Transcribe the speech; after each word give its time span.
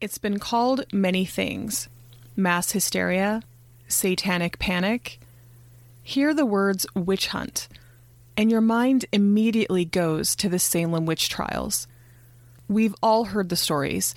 It's 0.00 0.18
been 0.18 0.38
called 0.38 0.84
many 0.92 1.24
things 1.24 1.88
mass 2.36 2.70
hysteria, 2.70 3.42
satanic 3.88 4.60
panic. 4.60 5.18
Hear 6.04 6.32
the 6.32 6.46
words 6.46 6.86
witch 6.94 7.28
hunt, 7.28 7.66
and 8.36 8.48
your 8.48 8.60
mind 8.60 9.06
immediately 9.12 9.84
goes 9.84 10.36
to 10.36 10.48
the 10.48 10.60
Salem 10.60 11.04
witch 11.04 11.28
trials. 11.28 11.88
We've 12.68 12.94
all 13.02 13.24
heard 13.24 13.48
the 13.48 13.56
stories, 13.56 14.14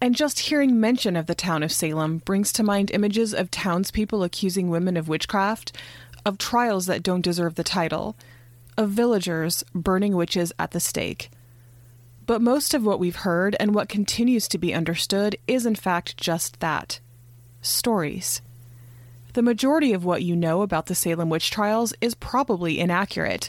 and 0.00 0.14
just 0.14 0.38
hearing 0.38 0.78
mention 0.78 1.16
of 1.16 1.26
the 1.26 1.34
town 1.34 1.64
of 1.64 1.72
Salem 1.72 2.18
brings 2.18 2.52
to 2.52 2.62
mind 2.62 2.92
images 2.92 3.34
of 3.34 3.50
townspeople 3.50 4.22
accusing 4.22 4.70
women 4.70 4.96
of 4.96 5.08
witchcraft, 5.08 5.76
of 6.24 6.38
trials 6.38 6.86
that 6.86 7.02
don't 7.02 7.22
deserve 7.22 7.56
the 7.56 7.64
title, 7.64 8.14
of 8.78 8.90
villagers 8.90 9.64
burning 9.74 10.14
witches 10.14 10.52
at 10.56 10.70
the 10.70 10.78
stake. 10.78 11.30
But 12.26 12.42
most 12.42 12.74
of 12.74 12.84
what 12.84 12.98
we've 12.98 13.16
heard 13.16 13.56
and 13.60 13.74
what 13.74 13.88
continues 13.88 14.48
to 14.48 14.58
be 14.58 14.74
understood 14.74 15.36
is, 15.46 15.64
in 15.64 15.76
fact, 15.76 16.16
just 16.16 16.60
that 16.60 17.00
stories. 17.62 18.42
The 19.34 19.42
majority 19.42 19.92
of 19.92 20.04
what 20.04 20.22
you 20.22 20.34
know 20.34 20.62
about 20.62 20.86
the 20.86 20.94
Salem 20.94 21.28
witch 21.28 21.50
trials 21.50 21.92
is 22.00 22.14
probably 22.14 22.78
inaccurate. 22.80 23.48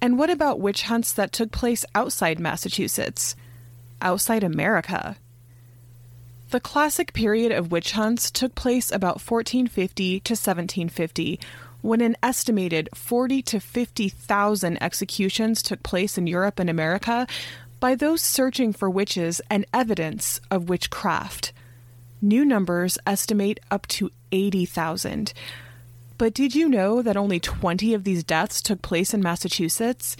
And 0.00 0.18
what 0.18 0.30
about 0.30 0.60
witch 0.60 0.82
hunts 0.82 1.12
that 1.12 1.32
took 1.32 1.52
place 1.52 1.84
outside 1.94 2.40
Massachusetts? 2.40 3.36
Outside 4.00 4.42
America? 4.42 5.16
The 6.50 6.60
classic 6.60 7.12
period 7.12 7.52
of 7.52 7.72
witch 7.72 7.92
hunts 7.92 8.30
took 8.30 8.54
place 8.54 8.90
about 8.90 9.22
1450 9.22 10.20
to 10.20 10.32
1750, 10.32 11.40
when 11.82 12.00
an 12.00 12.16
estimated 12.22 12.88
40 12.94 13.42
to 13.42 13.60
50,000 13.60 14.82
executions 14.82 15.62
took 15.62 15.82
place 15.82 16.18
in 16.18 16.26
Europe 16.26 16.58
and 16.58 16.68
America 16.68 17.26
by 17.82 17.96
those 17.96 18.22
searching 18.22 18.72
for 18.72 18.88
witches 18.88 19.40
and 19.50 19.66
evidence 19.74 20.40
of 20.52 20.68
witchcraft. 20.68 21.52
New 22.20 22.44
numbers 22.44 22.96
estimate 23.08 23.58
up 23.72 23.88
to 23.88 24.08
80,000. 24.30 25.32
But 26.16 26.32
did 26.32 26.54
you 26.54 26.68
know 26.68 27.02
that 27.02 27.16
only 27.16 27.40
20 27.40 27.92
of 27.92 28.04
these 28.04 28.22
deaths 28.22 28.62
took 28.62 28.82
place 28.82 29.12
in 29.12 29.20
Massachusetts? 29.20 30.16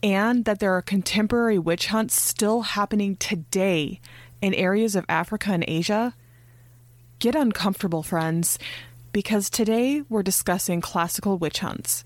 And 0.00 0.44
that 0.44 0.60
there 0.60 0.74
are 0.74 0.80
contemporary 0.80 1.58
witch 1.58 1.88
hunts 1.88 2.22
still 2.22 2.60
happening 2.62 3.16
today 3.16 4.00
in 4.40 4.54
areas 4.54 4.94
of 4.94 5.04
Africa 5.08 5.50
and 5.50 5.64
Asia? 5.66 6.14
Get 7.18 7.34
uncomfortable, 7.34 8.04
friends, 8.04 8.60
because 9.12 9.50
today 9.50 10.04
we're 10.08 10.22
discussing 10.22 10.80
classical 10.80 11.36
witch 11.36 11.58
hunts. 11.58 12.04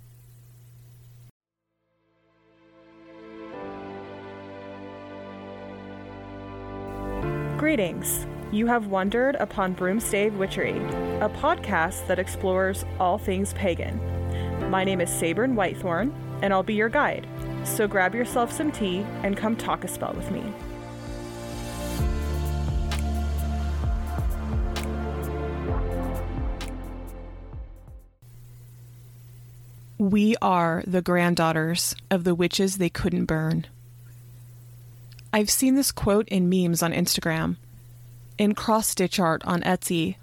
Greetings. 7.67 8.29
You 8.53 8.69
have 8.69 8.87
wandered 8.87 9.35
upon 9.41 9.75
Broomstave 9.75 10.37
Witchery, 10.37 10.77
a 11.19 11.29
podcast 11.29 12.07
that 12.07 12.21
explores 12.21 12.85
all 13.01 13.19
things 13.19 13.55
pagan. 13.55 13.99
My 14.71 14.85
name 14.85 15.01
is 15.01 15.11
Sabrin 15.11 15.55
Whitethorn, 15.55 16.15
and 16.43 16.53
I'll 16.53 16.63
be 16.63 16.75
your 16.75 16.89
guide. 16.89 17.27
So 17.65 17.89
grab 17.89 18.15
yourself 18.15 18.53
some 18.53 18.71
tea 18.71 19.01
and 19.25 19.37
come 19.37 19.57
talk 19.57 19.83
a 19.83 19.89
spell 19.89 20.15
with 20.15 20.31
me. 20.31 20.45
We 29.99 30.37
are 30.41 30.85
the 30.87 31.03
granddaughters 31.03 31.97
of 32.13 32.23
the 32.23 32.37
witches 32.37 32.77
they 32.77 32.91
couldn't 32.91 33.25
burn. 33.25 33.67
I've 35.37 35.51
seen 35.51 35.75
this 35.75 35.93
quote 35.93 36.27
in 36.29 36.49
memes 36.49 36.83
on 36.83 36.95
Instagram, 36.95 37.57
in 38.39 38.55
cross 38.55 38.89
stitch 38.89 39.21
art 39.21 39.45
on 39.45 39.61
Etsy. 39.61 40.17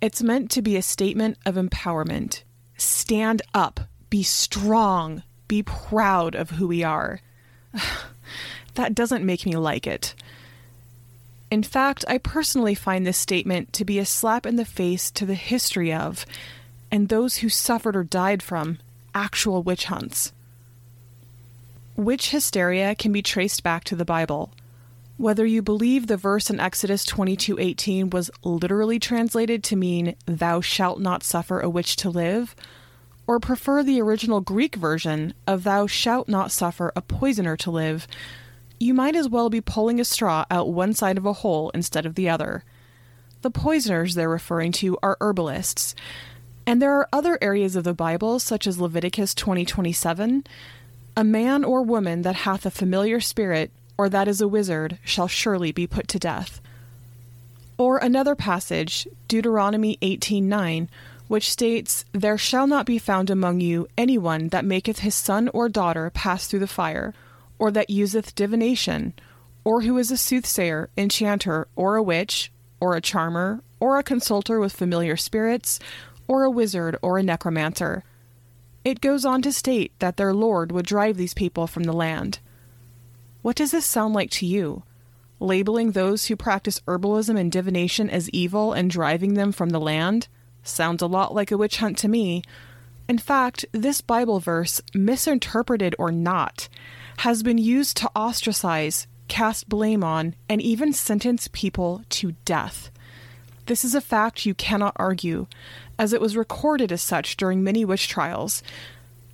It's 0.00 0.22
meant 0.22 0.52
to 0.52 0.62
be 0.62 0.76
a 0.76 0.82
statement 0.82 1.36
of 1.44 1.56
empowerment. 1.56 2.44
Stand 2.76 3.42
up, 3.52 3.80
be 4.08 4.22
strong, 4.22 5.24
be 5.48 5.64
proud 5.64 6.36
of 6.36 6.50
who 6.50 6.68
we 6.68 6.84
are. 6.84 7.22
that 8.74 8.94
doesn't 8.94 9.26
make 9.26 9.44
me 9.44 9.56
like 9.56 9.84
it. 9.84 10.14
In 11.50 11.64
fact, 11.64 12.04
I 12.06 12.18
personally 12.18 12.76
find 12.76 13.04
this 13.04 13.18
statement 13.18 13.72
to 13.72 13.84
be 13.84 13.98
a 13.98 14.06
slap 14.06 14.46
in 14.46 14.54
the 14.54 14.64
face 14.64 15.10
to 15.10 15.26
the 15.26 15.34
history 15.34 15.92
of, 15.92 16.24
and 16.88 17.08
those 17.08 17.38
who 17.38 17.48
suffered 17.48 17.96
or 17.96 18.04
died 18.04 18.44
from, 18.44 18.78
actual 19.12 19.64
witch 19.64 19.86
hunts. 19.86 20.32
Witch 21.96 22.30
hysteria 22.30 22.94
can 22.94 23.10
be 23.10 23.22
traced 23.22 23.62
back 23.62 23.82
to 23.84 23.96
the 23.96 24.04
Bible. 24.04 24.52
Whether 25.16 25.46
you 25.46 25.62
believe 25.62 26.06
the 26.06 26.18
verse 26.18 26.50
in 26.50 26.60
Exodus 26.60 27.06
22:18 27.06 28.10
was 28.10 28.30
literally 28.44 28.98
translated 28.98 29.64
to 29.64 29.76
mean 29.76 30.14
thou 30.26 30.60
shalt 30.60 31.00
not 31.00 31.22
suffer 31.22 31.58
a 31.58 31.70
witch 31.70 31.96
to 31.96 32.10
live, 32.10 32.54
or 33.26 33.40
prefer 33.40 33.82
the 33.82 33.98
original 33.98 34.42
Greek 34.42 34.76
version 34.76 35.32
of 35.46 35.64
thou 35.64 35.86
shalt 35.86 36.28
not 36.28 36.52
suffer 36.52 36.92
a 36.94 37.00
poisoner 37.00 37.56
to 37.56 37.70
live, 37.70 38.06
you 38.78 38.92
might 38.92 39.16
as 39.16 39.26
well 39.26 39.48
be 39.48 39.62
pulling 39.62 39.98
a 39.98 40.04
straw 40.04 40.44
out 40.50 40.68
one 40.68 40.92
side 40.92 41.16
of 41.16 41.24
a 41.24 41.32
hole 41.32 41.70
instead 41.70 42.04
of 42.04 42.14
the 42.14 42.28
other. 42.28 42.62
The 43.40 43.50
poisoners 43.50 44.14
they're 44.14 44.28
referring 44.28 44.72
to 44.72 44.98
are 45.02 45.16
herbalists. 45.22 45.94
And 46.66 46.82
there 46.82 46.92
are 46.92 47.08
other 47.10 47.38
areas 47.40 47.74
of 47.74 47.84
the 47.84 47.94
Bible, 47.94 48.38
such 48.38 48.66
as 48.66 48.78
Leviticus 48.78 49.34
20:27, 49.34 50.44
a 51.16 51.24
man 51.24 51.64
or 51.64 51.82
woman 51.82 52.22
that 52.22 52.36
hath 52.36 52.66
a 52.66 52.70
familiar 52.70 53.20
spirit, 53.20 53.70
or 53.96 54.10
that 54.10 54.28
is 54.28 54.42
a 54.42 54.48
wizard, 54.48 54.98
shall 55.02 55.26
surely 55.26 55.72
be 55.72 55.86
put 55.86 56.06
to 56.08 56.18
death. 56.18 56.60
Or 57.78 57.96
another 57.96 58.34
passage, 58.34 59.08
Deuteronomy 59.26 59.96
18:9, 60.02 60.88
which 61.26 61.50
states, 61.50 62.04
There 62.12 62.36
shall 62.36 62.66
not 62.66 62.84
be 62.84 62.98
found 62.98 63.30
among 63.30 63.60
you 63.60 63.88
any 63.96 64.18
one 64.18 64.48
that 64.48 64.64
maketh 64.64 64.98
his 64.98 65.14
son 65.14 65.48
or 65.54 65.70
daughter 65.70 66.10
pass 66.10 66.46
through 66.46 66.60
the 66.60 66.66
fire, 66.66 67.14
or 67.58 67.70
that 67.70 67.88
useth 67.88 68.34
divination, 68.34 69.14
or 69.64 69.82
who 69.82 69.96
is 69.96 70.10
a 70.10 70.18
soothsayer, 70.18 70.90
enchanter, 70.98 71.66
or 71.76 71.96
a 71.96 72.02
witch, 72.02 72.52
or 72.78 72.94
a 72.94 73.00
charmer, 73.00 73.62
or 73.80 73.98
a 73.98 74.02
consulter 74.02 74.60
with 74.60 74.72
familiar 74.72 75.16
spirits, 75.16 75.80
or 76.28 76.44
a 76.44 76.50
wizard, 76.50 76.98
or 77.00 77.18
a 77.18 77.22
necromancer 77.22 78.04
it 78.86 79.00
goes 79.00 79.24
on 79.24 79.42
to 79.42 79.50
state 79.50 79.90
that 79.98 80.16
their 80.16 80.32
Lord 80.32 80.70
would 80.70 80.86
drive 80.86 81.16
these 81.16 81.34
people 81.34 81.66
from 81.66 81.82
the 81.82 81.92
land. 81.92 82.38
What 83.42 83.56
does 83.56 83.72
this 83.72 83.84
sound 83.84 84.14
like 84.14 84.30
to 84.30 84.46
you? 84.46 84.84
Labeling 85.40 85.90
those 85.90 86.26
who 86.26 86.36
practice 86.36 86.80
herbalism 86.86 87.36
and 87.36 87.50
divination 87.50 88.08
as 88.08 88.30
evil 88.30 88.72
and 88.72 88.88
driving 88.88 89.34
them 89.34 89.50
from 89.50 89.70
the 89.70 89.80
land? 89.80 90.28
Sounds 90.62 91.02
a 91.02 91.08
lot 91.08 91.34
like 91.34 91.50
a 91.50 91.58
witch 91.58 91.78
hunt 91.78 91.98
to 91.98 92.08
me. 92.08 92.44
In 93.08 93.18
fact, 93.18 93.64
this 93.72 94.00
Bible 94.00 94.38
verse, 94.38 94.80
misinterpreted 94.94 95.96
or 95.98 96.12
not, 96.12 96.68
has 97.18 97.42
been 97.42 97.58
used 97.58 97.96
to 97.96 98.10
ostracize, 98.14 99.08
cast 99.26 99.68
blame 99.68 100.04
on, 100.04 100.36
and 100.48 100.62
even 100.62 100.92
sentence 100.92 101.48
people 101.52 102.04
to 102.10 102.36
death. 102.44 102.92
This 103.66 103.84
is 103.84 103.96
a 103.96 104.00
fact 104.00 104.46
you 104.46 104.54
cannot 104.54 104.94
argue, 104.94 105.48
as 105.98 106.12
it 106.12 106.20
was 106.20 106.36
recorded 106.36 106.92
as 106.92 107.02
such 107.02 107.36
during 107.36 107.62
many 107.62 107.84
witch 107.84 108.08
trials. 108.08 108.62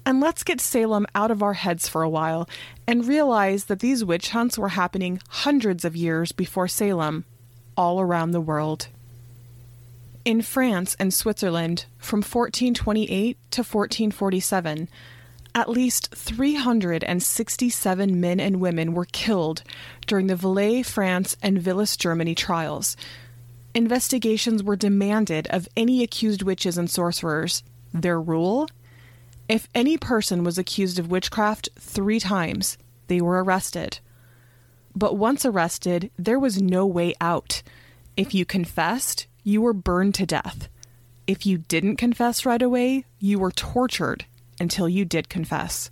And 0.05 0.21
let's 0.21 0.43
get 0.43 0.61
Salem 0.61 1.07
out 1.15 1.31
of 1.31 1.43
our 1.43 1.55
heads 1.55 1.89
for 1.89 2.03
a 2.03 2.09
while 2.09 2.49
and 2.87 3.07
realize 3.07 3.67
that 3.67 3.81
these 3.81 4.05
witch 4.05 4.31
hunts 4.31 4.59
were 4.59 4.71
happening 4.71 5.21
hundreds 5.29 5.85
of 5.85 5.95
years 5.95 6.33
before 6.33 6.69
Salem, 6.69 7.25
all 7.77 8.01
around 8.01 8.33
the 8.33 8.41
world. 8.41 8.89
In 10.25 10.43
France 10.43 10.97
and 10.99 11.13
Switzerland, 11.13 11.87
from 11.99 12.19
1428 12.19 13.37
to 13.51 13.61
1447, 13.61 14.89
at 15.55 15.69
least 15.69 16.15
367 16.15 18.21
men 18.21 18.41
and 18.41 18.61
women 18.61 18.95
were 18.95 19.05
killed 19.05 19.63
during 20.07 20.29
the 20.29 20.37
Valais, 20.37 20.83
France, 20.83 21.37
and 21.43 21.61
Villers, 21.61 21.97
Germany 21.97 22.35
trials, 22.35 22.97
Investigations 23.75 24.63
were 24.63 24.77
demanded 24.77 25.47
of 25.49 25.69
any 25.77 26.03
accused 26.03 26.43
witches 26.43 26.77
and 26.77 26.91
sorcerers. 26.91 27.63
Their 27.95 28.21
rule? 28.21 28.69
If 29.49 29.69
any 29.75 29.97
person 29.97 30.45
was 30.45 30.59
accused 30.59 30.99
of 30.99 31.11
witchcraft 31.11 31.71
three 31.79 32.21
times, 32.21 32.77
they 33.07 33.21
were 33.21 33.43
arrested. 33.43 33.99
But 34.95 35.17
once 35.17 35.47
arrested, 35.47 36.11
there 36.19 36.39
was 36.39 36.61
no 36.61 36.87
way 36.87 37.15
out. 37.21 37.63
If 38.17 38.35
you 38.35 38.45
confessed, 38.45 39.27
you 39.43 39.63
were 39.63 39.73
burned 39.73 40.15
to 40.17 40.27
death. 40.27 40.69
If 41.27 41.47
you 41.47 41.59
didn't 41.59 41.97
confess 41.97 42.45
right 42.45 42.61
away, 42.61 43.07
you 43.19 43.39
were 43.39 43.53
tortured 43.53 44.27
until 44.61 44.89
you 44.89 45.05
did 45.05 45.29
confess. 45.29 45.91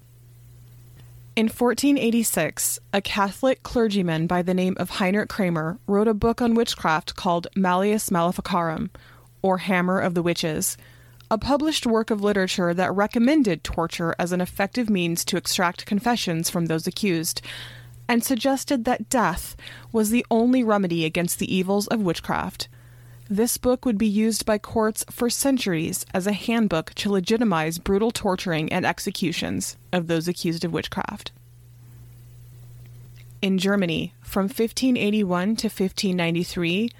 In 1.36 1.46
1486, 1.46 2.80
a 2.92 3.00
Catholic 3.00 3.62
clergyman 3.62 4.26
by 4.26 4.42
the 4.42 4.52
name 4.52 4.76
of 4.80 4.90
Heinrich 4.90 5.28
Kramer 5.28 5.78
wrote 5.86 6.08
a 6.08 6.12
book 6.12 6.42
on 6.42 6.54
witchcraft 6.54 7.14
called 7.14 7.46
Malleus 7.54 8.10
Maleficarum, 8.10 8.90
or 9.40 9.58
Hammer 9.58 10.00
of 10.00 10.14
the 10.14 10.22
Witches, 10.22 10.76
a 11.30 11.38
published 11.38 11.86
work 11.86 12.10
of 12.10 12.20
literature 12.20 12.74
that 12.74 12.92
recommended 12.92 13.62
torture 13.62 14.12
as 14.18 14.32
an 14.32 14.40
effective 14.40 14.90
means 14.90 15.24
to 15.24 15.36
extract 15.36 15.86
confessions 15.86 16.50
from 16.50 16.66
those 16.66 16.88
accused, 16.88 17.40
and 18.08 18.24
suggested 18.24 18.84
that 18.84 19.08
death 19.08 19.54
was 19.92 20.10
the 20.10 20.26
only 20.32 20.64
remedy 20.64 21.04
against 21.04 21.38
the 21.38 21.54
evils 21.54 21.86
of 21.86 22.02
witchcraft. 22.02 22.68
This 23.32 23.58
book 23.58 23.84
would 23.84 23.96
be 23.96 24.08
used 24.08 24.44
by 24.44 24.58
courts 24.58 25.04
for 25.08 25.30
centuries 25.30 26.04
as 26.12 26.26
a 26.26 26.32
handbook 26.32 26.92
to 26.94 27.12
legitimize 27.12 27.78
brutal 27.78 28.10
torturing 28.10 28.72
and 28.72 28.84
executions 28.84 29.76
of 29.92 30.08
those 30.08 30.26
accused 30.26 30.64
of 30.64 30.72
witchcraft. 30.72 31.30
In 33.40 33.56
Germany, 33.56 34.14
from 34.20 34.46
1581 34.46 35.54
to 35.58 35.68
1593, 35.68 36.90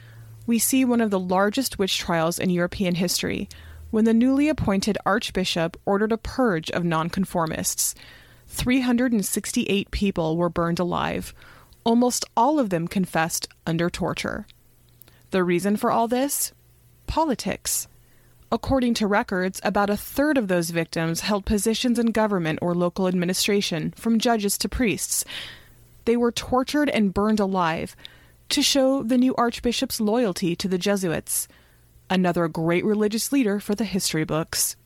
we 0.47 0.61
see 0.61 0.85
one 0.85 1.01
of 1.01 1.11
the 1.11 1.19
largest 1.19 1.81
witch 1.81 1.99
trials 1.99 2.39
in 2.39 2.49
European 2.49 2.95
history 2.95 3.49
when 3.91 4.05
the 4.05 4.15
newly 4.15 4.49
appointed 4.49 4.97
archbishop 5.05 5.77
ordered 5.85 6.13
a 6.13 6.17
purge 6.17 6.71
of 6.71 6.85
nonconformists. 6.85 7.97
368 8.47 9.91
people 9.91 10.37
were 10.37 10.49
burned 10.49 10.79
alive. 10.79 11.35
Almost 11.83 12.25
all 12.37 12.61
of 12.61 12.71
them 12.71 12.87
confessed 12.87 13.49
under 13.67 13.91
torture. 13.91 14.47
The 15.31 15.45
reason 15.45 15.77
for 15.77 15.91
all 15.91 16.09
this? 16.09 16.53
Politics. 17.07 17.89
According 18.53 18.95
to 18.95 19.07
records, 19.07 19.61
about 19.63 19.91
a 19.91 19.97
third 19.97 20.37
of 20.37 20.49
those 20.49 20.71
victims 20.71 21.21
held 21.21 21.47
positions 21.47 21.99
in 21.99 22.07
government 22.07 22.59
or 22.61 22.75
local 22.75 23.07
administration, 23.07 23.93
from 23.97 24.19
judges 24.19 24.59
to 24.59 24.69
priests. 24.69 25.25
They 26.05 26.17
were 26.17 26.33
tortured 26.33 26.91
and 26.91 27.15
burned 27.15 27.39
alive 27.39 27.95
to 28.49 28.63
show 28.63 29.05
the 29.05 29.19
new 29.19 29.35
archbishop's 29.37 30.01
loyalty 30.01 30.57
to 30.57 30.67
the 30.67 30.79
Jesuits 30.79 31.47
another 32.11 32.49
great 32.49 32.85
religious 32.85 33.31
leader 33.33 33.61
for 33.61 33.75
the 33.75 33.85
history 33.85 34.25
books. 34.25 34.77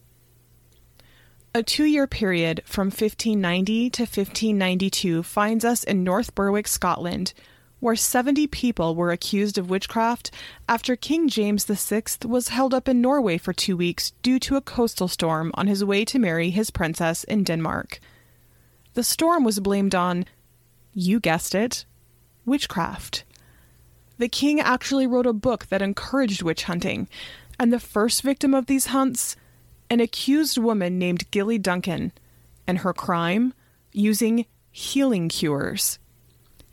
A 1.54 1.62
two 1.62 1.84
year 1.84 2.06
period 2.06 2.62
from 2.66 2.88
1590 2.88 3.90
to 3.90 4.02
1592 4.02 5.22
finds 5.22 5.64
us 5.64 5.82
in 5.82 6.04
North 6.04 6.34
Berwick, 6.34 6.68
Scotland, 6.68 7.32
where 7.80 7.96
70 7.96 8.46
people 8.46 8.94
were 8.94 9.10
accused 9.10 9.58
of 9.58 9.68
witchcraft 9.68 10.30
after 10.68 10.96
King 10.96 11.28
James 11.28 11.64
VI 11.64 12.02
was 12.24 12.48
held 12.48 12.72
up 12.72 12.88
in 12.88 13.00
Norway 13.00 13.36
for 13.36 13.52
two 13.52 13.76
weeks 13.76 14.12
due 14.22 14.38
to 14.40 14.56
a 14.56 14.60
coastal 14.62 15.08
storm 15.08 15.50
on 15.54 15.66
his 15.66 15.84
way 15.84 16.04
to 16.06 16.18
marry 16.18 16.50
his 16.50 16.70
princess 16.70 17.24
in 17.24 17.44
Denmark. 17.44 18.00
The 18.94 19.02
storm 19.02 19.44
was 19.44 19.60
blamed 19.60 19.94
on, 19.94 20.24
you 20.92 21.20
guessed 21.20 21.54
it, 21.54 21.84
witchcraft. 22.46 23.24
The 24.18 24.28
king 24.28 24.60
actually 24.60 25.06
wrote 25.06 25.26
a 25.26 25.32
book 25.32 25.66
that 25.66 25.82
encouraged 25.82 26.42
witch 26.42 26.64
hunting, 26.64 27.08
and 27.58 27.72
the 27.72 27.80
first 27.80 28.22
victim 28.22 28.54
of 28.54 28.66
these 28.66 28.86
hunts, 28.86 29.36
an 29.90 30.00
accused 30.00 30.56
woman 30.56 30.98
named 30.98 31.30
Gilly 31.30 31.58
Duncan, 31.58 32.12
and 32.66 32.78
her 32.78 32.92
crime, 32.92 33.52
using 33.92 34.46
healing 34.70 35.28
cures. 35.28 35.98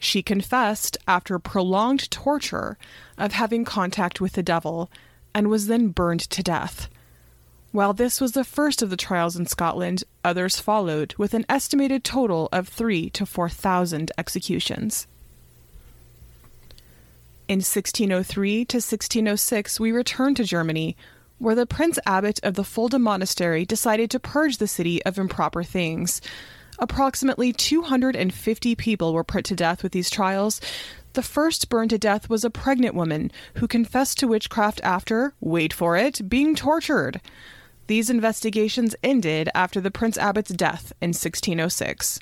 She 0.03 0.23
confessed 0.23 0.97
after 1.07 1.37
prolonged 1.37 2.09
torture 2.09 2.75
of 3.19 3.33
having 3.33 3.63
contact 3.63 4.19
with 4.19 4.33
the 4.33 4.41
devil 4.41 4.89
and 5.31 5.47
was 5.47 5.67
then 5.67 5.89
burned 5.89 6.21
to 6.31 6.41
death. 6.41 6.89
While 7.71 7.93
this 7.93 8.19
was 8.19 8.31
the 8.31 8.43
first 8.43 8.81
of 8.81 8.89
the 8.89 8.97
trials 8.97 9.35
in 9.35 9.45
Scotland, 9.45 10.03
others 10.25 10.59
followed, 10.59 11.13
with 11.19 11.35
an 11.35 11.45
estimated 11.47 12.03
total 12.03 12.49
of 12.51 12.67
three 12.67 13.11
to 13.11 13.27
four 13.27 13.47
thousand 13.47 14.11
executions. 14.17 15.05
In 17.47 17.59
1603 17.59 18.65
to 18.65 18.77
1606, 18.77 19.79
we 19.79 19.91
return 19.91 20.33
to 20.33 20.43
Germany, 20.43 20.97
where 21.37 21.55
the 21.55 21.67
Prince 21.67 21.99
Abbot 22.07 22.39
of 22.41 22.55
the 22.55 22.63
Fulda 22.63 22.97
Monastery 22.97 23.65
decided 23.65 24.09
to 24.09 24.19
purge 24.19 24.57
the 24.57 24.67
city 24.67 25.03
of 25.05 25.19
improper 25.19 25.61
things. 25.61 26.21
Approximately 26.81 27.53
250 27.53 28.75
people 28.75 29.13
were 29.13 29.23
put 29.23 29.45
to 29.45 29.55
death 29.55 29.83
with 29.83 29.91
these 29.91 30.09
trials. 30.09 30.59
The 31.13 31.21
first 31.21 31.69
burned 31.69 31.91
to 31.91 31.99
death 31.99 32.27
was 32.27 32.43
a 32.43 32.49
pregnant 32.49 32.95
woman 32.95 33.31
who 33.57 33.67
confessed 33.67 34.17
to 34.19 34.27
witchcraft 34.27 34.81
after, 34.83 35.35
wait 35.39 35.73
for 35.73 35.95
it, 35.95 36.27
being 36.27 36.55
tortured. 36.55 37.21
These 37.85 38.09
investigations 38.09 38.95
ended 39.03 39.49
after 39.53 39.79
the 39.79 39.91
Prince 39.91 40.17
Abbot's 40.17 40.51
death 40.51 40.91
in 41.01 41.09
1606. 41.09 42.19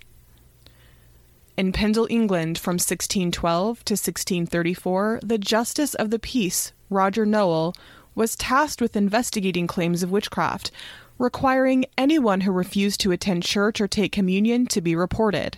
In 1.55 1.71
Pendle, 1.71 2.07
England, 2.09 2.57
from 2.57 2.73
1612 2.73 3.85
to 3.85 3.93
1634, 3.93 5.19
the 5.23 5.37
Justice 5.37 5.93
of 5.93 6.09
the 6.09 6.19
Peace, 6.19 6.73
Roger 6.89 7.25
Nowell, 7.25 7.73
was 8.13 8.35
tasked 8.35 8.81
with 8.81 8.97
investigating 8.97 9.67
claims 9.67 10.03
of 10.03 10.11
witchcraft, 10.11 10.71
requiring 11.19 11.85
anyone 11.97 12.41
who 12.41 12.51
refused 12.51 13.01
to 13.01 13.11
attend 13.11 13.43
church 13.43 13.79
or 13.79 13.87
take 13.87 14.11
communion 14.11 14.65
to 14.65 14.81
be 14.81 14.95
reported. 14.95 15.57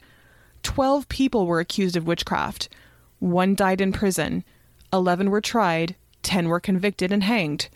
Twelve 0.63 1.08
people 1.08 1.46
were 1.46 1.60
accused 1.60 1.96
of 1.96 2.08
witchcraft. 2.08 2.68
One 3.19 3.56
died 3.56 3.80
in 3.80 3.94
prison. 3.94 4.44
Eleven 4.92 5.30
were 5.30 5.42
tried. 5.42 5.96
Ten 6.24 6.50
were 6.50 6.60
convicted 6.60 7.12
and 7.12 7.24
hanged. 7.24 7.69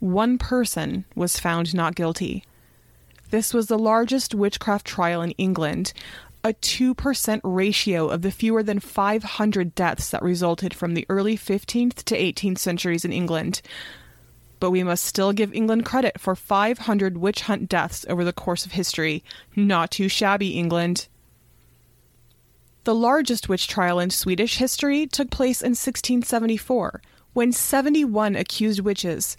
One 0.00 0.38
person 0.38 1.04
was 1.14 1.38
found 1.38 1.74
not 1.74 1.94
guilty. 1.94 2.44
This 3.30 3.52
was 3.52 3.66
the 3.66 3.78
largest 3.78 4.34
witchcraft 4.34 4.86
trial 4.86 5.20
in 5.20 5.32
England, 5.32 5.92
a 6.42 6.54
2% 6.54 7.40
ratio 7.44 8.08
of 8.08 8.22
the 8.22 8.30
fewer 8.30 8.62
than 8.62 8.78
500 8.78 9.74
deaths 9.74 10.10
that 10.10 10.22
resulted 10.22 10.72
from 10.72 10.94
the 10.94 11.04
early 11.08 11.36
15th 11.36 12.04
to 12.04 12.16
18th 12.16 12.58
centuries 12.58 13.04
in 13.04 13.12
England. 13.12 13.60
But 14.60 14.70
we 14.70 14.82
must 14.82 15.04
still 15.04 15.32
give 15.32 15.52
England 15.54 15.84
credit 15.84 16.20
for 16.20 16.34
500 16.34 17.18
witch 17.18 17.42
hunt 17.42 17.68
deaths 17.68 18.04
over 18.08 18.24
the 18.24 18.32
course 18.32 18.66
of 18.66 18.72
history. 18.72 19.22
Not 19.54 19.90
too 19.90 20.08
shabby, 20.08 20.58
England. 20.58 21.08
The 22.84 22.94
largest 22.94 23.48
witch 23.48 23.68
trial 23.68 23.98
in 24.00 24.10
Swedish 24.10 24.56
history 24.56 25.06
took 25.06 25.30
place 25.30 25.60
in 25.60 25.72
1674, 25.72 27.02
when 27.34 27.52
71 27.52 28.34
accused 28.34 28.80
witches, 28.80 29.36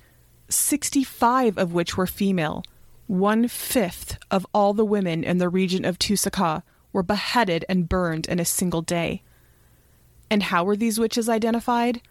65 0.49 1.57
of 1.57 1.73
which 1.73 1.97
were 1.97 2.07
female, 2.07 2.63
one 3.07 3.47
fifth 3.47 4.17
of 4.29 4.45
all 4.53 4.73
the 4.73 4.85
women 4.85 5.23
in 5.23 5.39
the 5.39 5.49
region 5.49 5.83
of 5.83 5.97
Torsåker, 5.97 6.61
were 6.93 7.03
beheaded 7.03 7.65
and 7.67 7.89
burned 7.89 8.27
in 8.27 8.39
a 8.39 8.45
single 8.45 8.81
day. 8.81 9.23
And 10.29 10.43
how 10.43 10.63
were 10.63 10.75
these 10.75 10.99
witches 10.99 11.27
identified? 11.27 12.01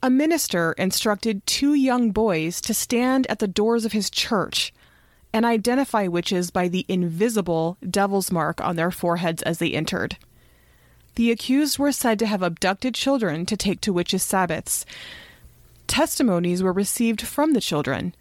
A 0.00 0.10
minister 0.10 0.72
instructed 0.72 1.44
two 1.44 1.74
young 1.74 2.12
boys 2.12 2.60
to 2.60 2.72
stand 2.72 3.26
at 3.28 3.40
the 3.40 3.48
doors 3.48 3.84
of 3.84 3.92
his 3.92 4.10
church 4.10 4.72
and 5.32 5.44
identify 5.44 6.06
witches 6.06 6.50
by 6.52 6.68
the 6.68 6.86
invisible 6.88 7.76
devil's 7.88 8.30
mark 8.30 8.60
on 8.60 8.76
their 8.76 8.92
foreheads 8.92 9.42
as 9.42 9.58
they 9.58 9.72
entered. 9.72 10.16
The 11.16 11.32
accused 11.32 11.80
were 11.80 11.90
said 11.90 12.20
to 12.20 12.26
have 12.26 12.42
abducted 12.42 12.94
children 12.94 13.44
to 13.46 13.56
take 13.56 13.80
to 13.80 13.92
witches' 13.92 14.22
sabbaths. 14.22 14.86
Testimonies 15.88 16.62
were 16.62 16.72
received 16.72 17.22
from 17.22 17.52
the 17.52 17.60
children 17.60 18.14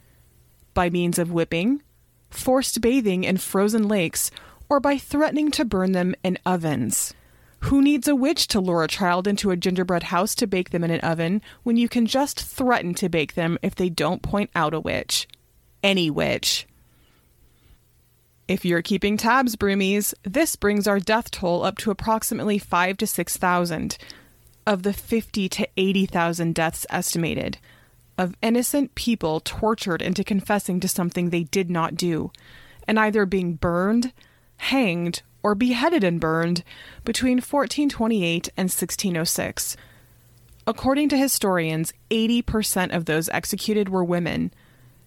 by 0.73 0.89
means 0.89 1.19
of 1.19 1.31
whipping, 1.31 1.83
forced 2.31 2.81
bathing 2.81 3.23
in 3.23 3.37
frozen 3.37 3.87
lakes, 3.87 4.31
or 4.67 4.79
by 4.79 4.97
threatening 4.97 5.51
to 5.51 5.63
burn 5.63 5.91
them 5.91 6.15
in 6.23 6.39
ovens. 6.43 7.13
Who 7.61 7.81
needs 7.81 8.07
a 8.07 8.15
witch 8.15 8.47
to 8.49 8.59
lure 8.59 8.83
a 8.83 8.87
child 8.87 9.27
into 9.27 9.51
a 9.51 9.57
gingerbread 9.57 10.03
house 10.03 10.35
to 10.35 10.47
bake 10.47 10.69
them 10.69 10.83
in 10.83 10.91
an 10.91 10.99
oven 11.01 11.41
when 11.63 11.75
you 11.75 11.89
can 11.89 12.05
just 12.05 12.39
threaten 12.39 12.93
to 12.95 13.09
bake 13.09 13.33
them 13.33 13.57
if 13.61 13.75
they 13.75 13.89
don't 13.89 14.21
point 14.21 14.51
out 14.55 14.73
a 14.73 14.79
witch? 14.79 15.27
Any 15.83 16.09
witch. 16.09 16.67
If 18.47 18.63
you're 18.63 18.81
keeping 18.81 19.17
tabs, 19.17 19.55
Broomies, 19.55 20.13
this 20.23 20.55
brings 20.55 20.87
our 20.87 20.99
death 20.99 21.31
toll 21.31 21.63
up 21.63 21.77
to 21.79 21.91
approximately 21.91 22.57
5 22.57 22.97
to 22.97 23.07
6,000 23.07 23.97
of 24.65 24.83
the 24.83 24.93
50 24.93 25.49
to 25.49 25.67
80,000 25.75 26.55
deaths 26.55 26.85
estimated 26.89 27.57
of 28.17 28.35
innocent 28.41 28.95
people 28.95 29.39
tortured 29.41 30.01
into 30.01 30.23
confessing 30.23 30.79
to 30.79 30.87
something 30.87 31.29
they 31.29 31.43
did 31.43 31.69
not 31.69 31.95
do 31.95 32.31
and 32.87 32.99
either 32.99 33.25
being 33.25 33.53
burned, 33.53 34.13
hanged, 34.57 35.21
or 35.47 35.55
beheaded 35.55 36.03
and 36.03 36.19
burned 36.19 36.61
between 37.05 37.37
1428 37.37 38.49
and 38.57 38.65
1606. 38.65 39.77
According 40.67 41.07
to 41.07 41.17
historians, 41.17 41.93
80% 42.11 42.93
of 42.93 43.05
those 43.05 43.29
executed 43.29 43.87
were 43.87 44.03
women, 44.03 44.53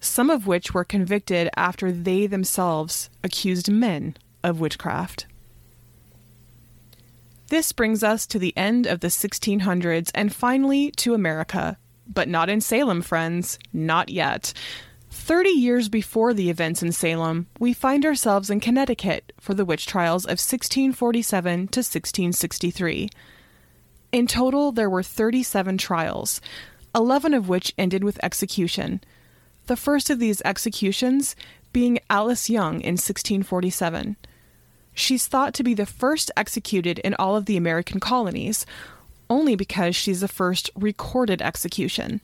some 0.01 0.31
of 0.31 0.47
which 0.47 0.73
were 0.73 0.83
convicted 0.83 1.51
after 1.59 1.93
they 1.93 2.27
themselves 2.27 3.11
accused 3.23 3.71
men 3.71 4.17
of 4.43 4.61
witchcraft. 4.61 5.27
This 7.49 7.73
brings 7.73 8.03
us 8.03 8.27
to 8.29 8.39
the 8.39 8.57
end 8.57 8.87
of 8.87 9.01
the 9.01 9.09
1600s 9.09 10.11
and 10.15 10.35
finally 10.35 10.91
to 10.93 11.13
America. 11.13 11.77
But 12.07 12.29
not 12.29 12.49
in 12.49 12.63
Salem, 12.63 13.03
friends. 13.03 13.59
Not 13.75 14.09
yet. 14.09 14.55
30 15.11 15.51
years 15.51 15.89
before 15.89 16.33
the 16.33 16.51
events 16.51 16.83
in 16.83 16.93
Salem, 16.93 17.49
we 17.59 17.73
find 17.73 18.07
ourselves 18.07 18.49
in 18.49 18.61
Connecticut 18.61 19.33
for 19.41 19.55
the 19.55 19.65
witch 19.65 19.87
trials 19.87 20.25
of 20.25 20.39
1647 20.39 21.53
to 21.69 21.81
1663. 21.81 23.11
In 24.13 24.27
total, 24.27 24.71
there 24.71 24.89
were 24.89 25.03
37 25.03 25.79
trials, 25.79 26.41
11 26.95 27.35
of 27.35 27.49
which 27.49 27.75
ended 27.77 28.05
with 28.05 28.23
execution. 28.23 29.01
The 29.67 29.77
first 29.77 30.11
of 30.11 30.21
these 30.21 30.43
executions 30.45 31.35
being 31.73 31.99
Alice 32.09 32.49
Young 32.49 32.75
in 32.81 32.95
1647. 32.95 34.17
she's 34.93 35.27
thought 35.27 35.55
to 35.55 35.63
be 35.63 35.75
the 35.75 35.87
first 35.87 36.31
executed 36.37 36.99
in 37.01 37.15
all 37.15 37.37
of 37.37 37.47
the 37.47 37.57
American 37.57 38.01
colonies, 38.01 38.67
only 39.29 39.55
because 39.55 39.95
she's 39.95 40.21
the 40.21 40.29
first 40.29 40.71
recorded 40.75 41.41
execution. 41.41 42.21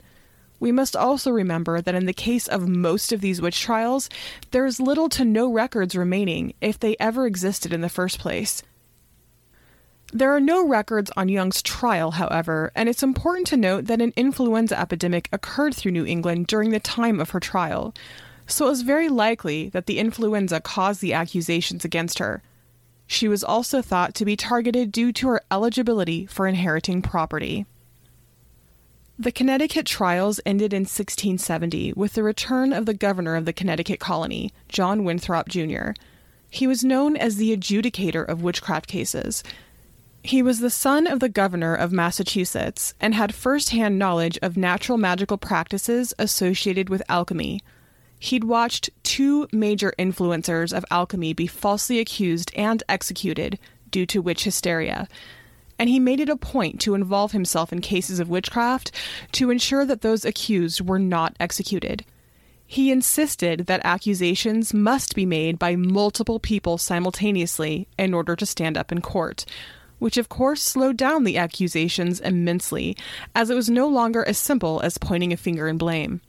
We 0.59 0.73
must 0.73 0.97
also 0.97 1.31
remember 1.31 1.81
that 1.81 1.95
in 1.95 2.07
the 2.07 2.13
case 2.13 2.49
of 2.49 2.69
most 2.69 3.13
of 3.13 3.21
these 3.21 3.43
witch 3.43 3.61
trials, 3.61 4.09
there 4.51 4.67
is 4.67 4.81
little 4.81 5.09
to 5.11 5.25
no 5.25 5.51
records 5.51 5.95
remaining 5.95 6.55
if 6.61 6.79
they 6.79 6.97
ever 6.99 7.27
existed 7.27 7.73
in 7.73 7.83
the 7.83 7.89
first 7.89 8.19
place. 8.19 8.63
There 10.13 10.35
are 10.35 10.41
no 10.41 10.67
records 10.67 11.11
on 11.17 11.29
Young's 11.29 11.61
trial, 11.61 12.13
however, 12.13 12.71
and 12.75 12.89
it's 12.89 13.03
important 13.03 13.49
to 13.49 13.57
note 13.57 13.87
that 13.87 14.01
an 14.01 14.13
influenza 14.17 14.79
epidemic 14.79 15.29
occurred 15.33 15.75
through 15.75 15.93
New 15.93 16.07
England 16.07 16.47
during 16.47 16.71
the 16.71 16.81
time 16.81 17.21
of 17.21 17.31
her 17.31 17.41
trial, 17.41 17.93
so 18.47 18.67
it 18.67 18.71
was 18.71 18.83
very 18.83 19.09
likely 19.09 19.69
that 19.71 19.87
the 19.87 19.99
influenza 19.99 20.61
caused 20.61 21.01
the 21.01 21.13
accusations 21.13 21.85
against 21.85 22.21
her. 22.21 22.43
She 23.09 23.29
was 23.29 23.45
also 23.45 23.83
thought 23.83 24.15
to 24.15 24.25
be 24.25 24.37
targeted 24.37 24.93
due 24.93 25.13
to 25.13 25.29
her 25.29 25.43
eligibility 25.51 26.25
for 26.27 26.47
inheriting 26.47 27.03
property. 27.03 27.67
The 29.19 29.33
Connecticut 29.33 29.87
trials 29.87 30.41
ended 30.45 30.75
in 30.75 30.83
1670 30.83 31.95
with 31.95 32.13
the 32.13 32.23
return 32.23 32.75
of 32.75 32.85
the 32.85 32.93
governor 32.93 33.35
of 33.35 33.47
the 33.47 33.53
Connecticut 33.55 33.99
colony, 33.99 34.53
John 34.69 35.05
Winthrop 35.05 35.49
Jr. 35.49 35.93
He 36.51 36.67
was 36.67 36.85
known 36.85 37.17
as 37.17 37.37
the 37.37 37.57
adjudicator 37.57 38.29
of 38.29 38.43
witchcraft 38.43 38.87
cases. 38.87 39.43
He 40.23 40.43
was 40.43 40.61
the 40.61 40.69
son 40.69 41.07
of 41.07 41.21
the 41.21 41.31
governor 41.31 41.75
of 41.75 41.93
Massachusetts 41.93 42.93
and 43.01 43.15
had 43.15 43.35
firsthand 43.35 43.99
knowledge 43.99 44.39
of 44.43 44.59
natural 44.59 44.99
magical 44.99 45.39
practices 45.39 46.13
associated 46.19 46.91
with 46.91 47.03
alchemy. 47.09 47.63
He'd 48.19 48.45
watched 48.45 48.91
two 49.03 49.49
major 49.51 49.95
influencers 49.99 50.77
of 50.77 50.85
alchemy 50.91 51.33
be 51.33 51.47
falsely 51.47 52.01
accused 52.01 52.53
and 52.55 52.83
executed 52.87 53.59
due 53.91 54.05
to 54.05 54.21
witch 54.21 54.45
hysteria 54.45 55.09
and 55.79 55.89
he 55.89 55.99
made 55.99 56.21
it 56.21 56.29
a 56.29 56.37
point 56.37 56.81
to 56.81 56.95
involve 56.95 57.33
himself 57.33 57.73
in 57.73 57.81
cases 57.81 58.21
of 58.21 58.29
witchcraft 58.29 58.91
to 59.33 59.51
ensure 59.51 59.85
that 59.85 60.01
those 60.01 60.25
accused 60.25 60.81
were 60.81 60.99
not 60.99 61.37
executed. 61.39 62.05
He 62.67 62.91
insisted 62.91 63.67
that 63.67 63.83
accusations 63.85 64.75
must 64.75 65.15
be 65.15 65.25
made 65.25 65.59
by 65.59 65.77
multiple 65.77 66.41
people 66.41 66.79
simultaneously 66.79 67.87
in 67.97 68.13
order 68.13 68.35
to 68.35 68.47
stand 68.47 68.77
up 68.77 68.91
in 68.91 69.01
court, 69.01 69.45
which 69.99 70.17
of 70.17 70.29
course 70.29 70.63
slowed 70.63 70.97
down 70.97 71.25
the 71.25 71.39
accusations 71.39 72.19
immensely, 72.21 72.97
as 73.35 73.51
it 73.51 73.55
was 73.55 73.71
no 73.71 73.87
longer 73.87 74.27
as 74.27 74.37
simple 74.37 74.81
as 74.81 74.99
pointing 74.99 75.33
a 75.33 75.37
finger 75.37 75.69
and 75.69 75.79
blame. 75.79 76.21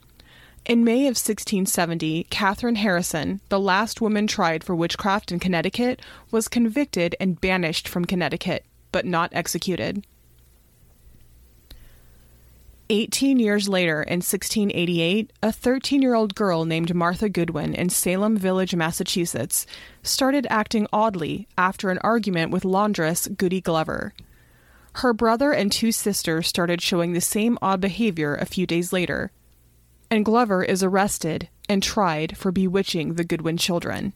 In 0.66 0.84
May 0.84 1.02
of 1.02 1.16
1670, 1.16 2.26
Catherine 2.30 2.76
Harrison, 2.76 3.40
the 3.50 3.60
last 3.60 4.02
woman 4.02 4.28
tried 4.28 4.64
for 4.64 4.76
witchcraft 4.76 5.32
in 5.32 5.40
Connecticut, 5.40 6.02
was 6.30 6.50
convicted 6.50 7.16
and 7.20 7.40
banished 7.42 7.88
from 7.88 8.06
Connecticut 8.06 8.66
but 8.92 9.06
not 9.06 9.30
executed. 9.34 10.06
Eighteen 12.90 13.38
years 13.38 13.68
later, 13.68 14.02
in 14.02 14.20
1688, 14.20 15.34
a 15.44 15.52
13 15.52 16.02
year 16.02 16.16
old 16.16 16.36
girl 16.36 16.64
named 16.64 16.96
Martha 16.96 17.28
Goodwin 17.28 17.74
in 17.74 17.90
Salem 17.90 18.38
Village, 18.38 18.74
Massachusetts, 18.74 19.68
started 20.04 20.48
acting 20.50 20.88
oddly 20.94 21.50
after 21.58 21.90
an 21.90 21.98
argument 22.00 22.52
with 22.52 22.64
laundress 22.64 23.28
Goody 23.28 23.60
Glover. 23.60 24.14
Her 24.94 25.14
brother 25.14 25.52
and 25.52 25.70
two 25.70 25.92
sisters 25.92 26.48
started 26.48 26.82
showing 26.82 27.12
the 27.12 27.20
same 27.20 27.58
odd 27.62 27.82
behavior 27.82 28.36
a 28.36 28.46
few 28.46 28.66
days 28.66 28.94
later, 28.94 29.32
and 30.10 30.24
Glover 30.24 30.64
is 30.64 30.82
arrested 30.82 31.50
and 31.68 31.84
tried 31.84 32.38
for 32.38 32.54
bewitching 32.54 33.16
the 33.16 33.26
Goodwin 33.26 33.58
children. 33.58 34.14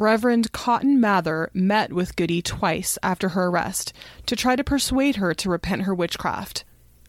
Reverend 0.00 0.52
Cotton 0.52 0.98
Mather 0.98 1.50
met 1.52 1.92
with 1.92 2.16
Goody 2.16 2.40
twice 2.40 2.96
after 3.02 3.28
her 3.28 3.48
arrest 3.48 3.92
to 4.24 4.34
try 4.34 4.56
to 4.56 4.64
persuade 4.64 5.16
her 5.16 5.34
to 5.34 5.50
repent 5.50 5.82
her 5.82 5.94
witchcraft. 5.94 6.64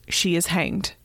She 0.10 0.36
is 0.36 0.48
hanged. 0.48 0.96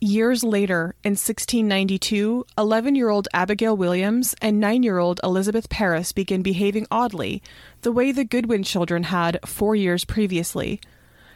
Years 0.00 0.42
later, 0.42 0.96
in 1.04 1.12
1692, 1.12 2.46
11 2.58 2.96
year 2.96 3.10
old 3.10 3.28
Abigail 3.32 3.76
Williams 3.76 4.34
and 4.42 4.58
9 4.58 4.82
year 4.82 4.98
old 4.98 5.20
Elizabeth 5.22 5.70
Parris 5.70 6.10
begin 6.10 6.42
behaving 6.42 6.88
oddly, 6.90 7.40
the 7.82 7.92
way 7.92 8.10
the 8.10 8.24
Goodwin 8.24 8.64
children 8.64 9.04
had 9.04 9.38
four 9.46 9.76
years 9.76 10.04
previously. 10.04 10.80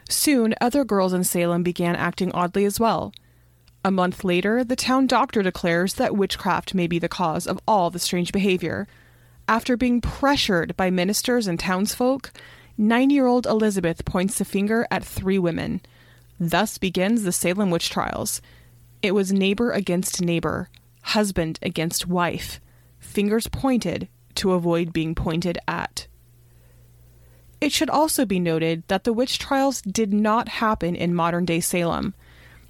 Soon, 0.09 0.53
other 0.59 0.83
girls 0.83 1.13
in 1.13 1.23
Salem 1.23 1.63
began 1.63 1.95
acting 1.95 2.33
oddly 2.33 2.65
as 2.65 2.81
well. 2.81 3.13
A 3.83 3.91
month 3.91 4.25
later, 4.25 4.63
the 4.63 4.75
town 4.75 5.07
doctor 5.07 5.41
declares 5.41 5.93
that 5.93 6.15
witchcraft 6.15 6.73
may 6.73 6.85
be 6.85 6.99
the 6.99 7.07
cause 7.07 7.47
of 7.47 7.59
all 7.65 7.89
the 7.89 7.99
strange 7.99 8.33
behavior. 8.33 8.87
After 9.47 9.77
being 9.77 10.01
pressured 10.01 10.75
by 10.75 10.89
ministers 10.89 11.47
and 11.47 11.57
townsfolk, 11.57 12.31
nine 12.77 13.09
year 13.09 13.25
old 13.25 13.45
Elizabeth 13.45 14.03
points 14.03 14.37
the 14.37 14.45
finger 14.45 14.85
at 14.91 15.05
three 15.05 15.39
women. 15.39 15.81
Thus 16.39 16.77
begins 16.77 17.23
the 17.23 17.31
Salem 17.31 17.71
witch 17.71 17.89
trials. 17.89 18.41
It 19.01 19.13
was 19.13 19.31
neighbor 19.31 19.71
against 19.71 20.21
neighbor, 20.21 20.69
husband 21.01 21.57
against 21.61 22.05
wife, 22.07 22.59
fingers 22.99 23.47
pointed 23.47 24.09
to 24.35 24.51
avoid 24.51 24.91
being 24.91 25.15
pointed 25.15 25.57
at. 25.67 26.07
It 27.61 27.71
should 27.71 27.89
also 27.89 28.25
be 28.25 28.39
noted 28.39 28.83
that 28.87 29.05
the 29.05 29.13
witch 29.13 29.39
trials 29.39 29.81
did 29.81 30.13
not 30.13 30.47
happen 30.47 30.95
in 30.95 31.15
modern 31.15 31.45
day 31.45 31.61
Salem. 31.61 32.13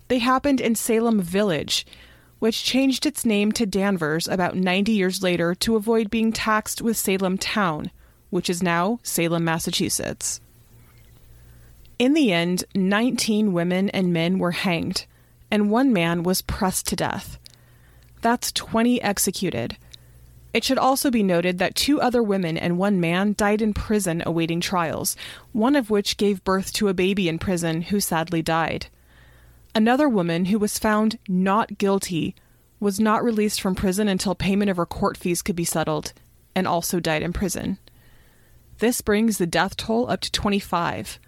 They 0.10 0.20
happened 0.20 0.60
in 0.60 0.74
Salem 0.74 1.22
Village, 1.22 1.86
which 2.40 2.64
changed 2.64 3.06
its 3.06 3.26
name 3.26 3.52
to 3.52 3.68
Danvers 3.68 4.28
about 4.28 4.56
90 4.56 4.92
years 4.92 5.22
later 5.22 5.54
to 5.56 5.76
avoid 5.76 6.10
being 6.10 6.32
taxed 6.32 6.82
with 6.82 6.98
Salem 6.98 7.38
Town, 7.38 7.92
which 8.32 8.50
is 8.50 8.64
now 8.64 9.00
Salem, 9.04 9.46
Massachusetts. 9.46 10.42
In 12.00 12.16
the 12.16 12.32
end, 12.32 12.64
19 12.74 13.54
women 13.54 13.90
and 13.90 14.12
men 14.12 14.40
were 14.40 14.52
hanged, 14.52 15.06
and 15.52 15.70
one 15.70 15.94
man 15.94 16.24
was 16.24 16.42
pressed 16.42 16.88
to 16.88 16.96
death. 16.96 17.38
That's 18.22 18.52
20 18.52 19.00
executed. 19.04 19.78
It 20.54 20.64
should 20.64 20.80
also 20.80 21.12
be 21.12 21.22
noted 21.22 21.60
that 21.60 21.76
two 21.76 22.02
other 22.02 22.24
women 22.24 22.58
and 22.58 22.80
one 22.80 23.00
man 23.00 23.36
died 23.38 23.62
in 23.62 23.76
prison 23.76 24.24
awaiting 24.26 24.60
trials, 24.60 25.16
one 25.52 25.76
of 25.76 25.92
which 25.92 26.18
gave 26.18 26.44
birth 26.44 26.74
to 26.74 26.88
a 26.88 26.96
baby 26.96 27.30
in 27.30 27.38
prison 27.38 27.84
who 27.84 28.00
sadly 28.00 28.42
died. 28.42 28.88
Another 29.76 30.10
woman 30.10 30.46
who 30.46 30.60
was 30.60 30.80
found 30.80 31.20
not 31.28 31.78
guilty 31.78 32.36
was 32.80 33.00
not 33.00 33.24
released 33.24 33.62
from 33.62 33.76
prison 33.76 34.08
until 34.08 34.36
payment 34.36 34.70
of 34.70 34.78
her 34.78 34.86
court 34.86 35.18
fees 35.18 35.42
could 35.42 35.56
be 35.56 35.66
settled, 35.66 36.14
and 36.56 36.68
also 36.68 37.00
died 37.00 37.22
in 37.22 37.34
prison. 37.34 37.78
This 38.80 39.02
brings 39.02 39.38
the 39.38 39.46
death 39.46 39.76
toll 39.78 40.10
up 40.10 40.22
to 40.22 40.32
25. 40.32 41.20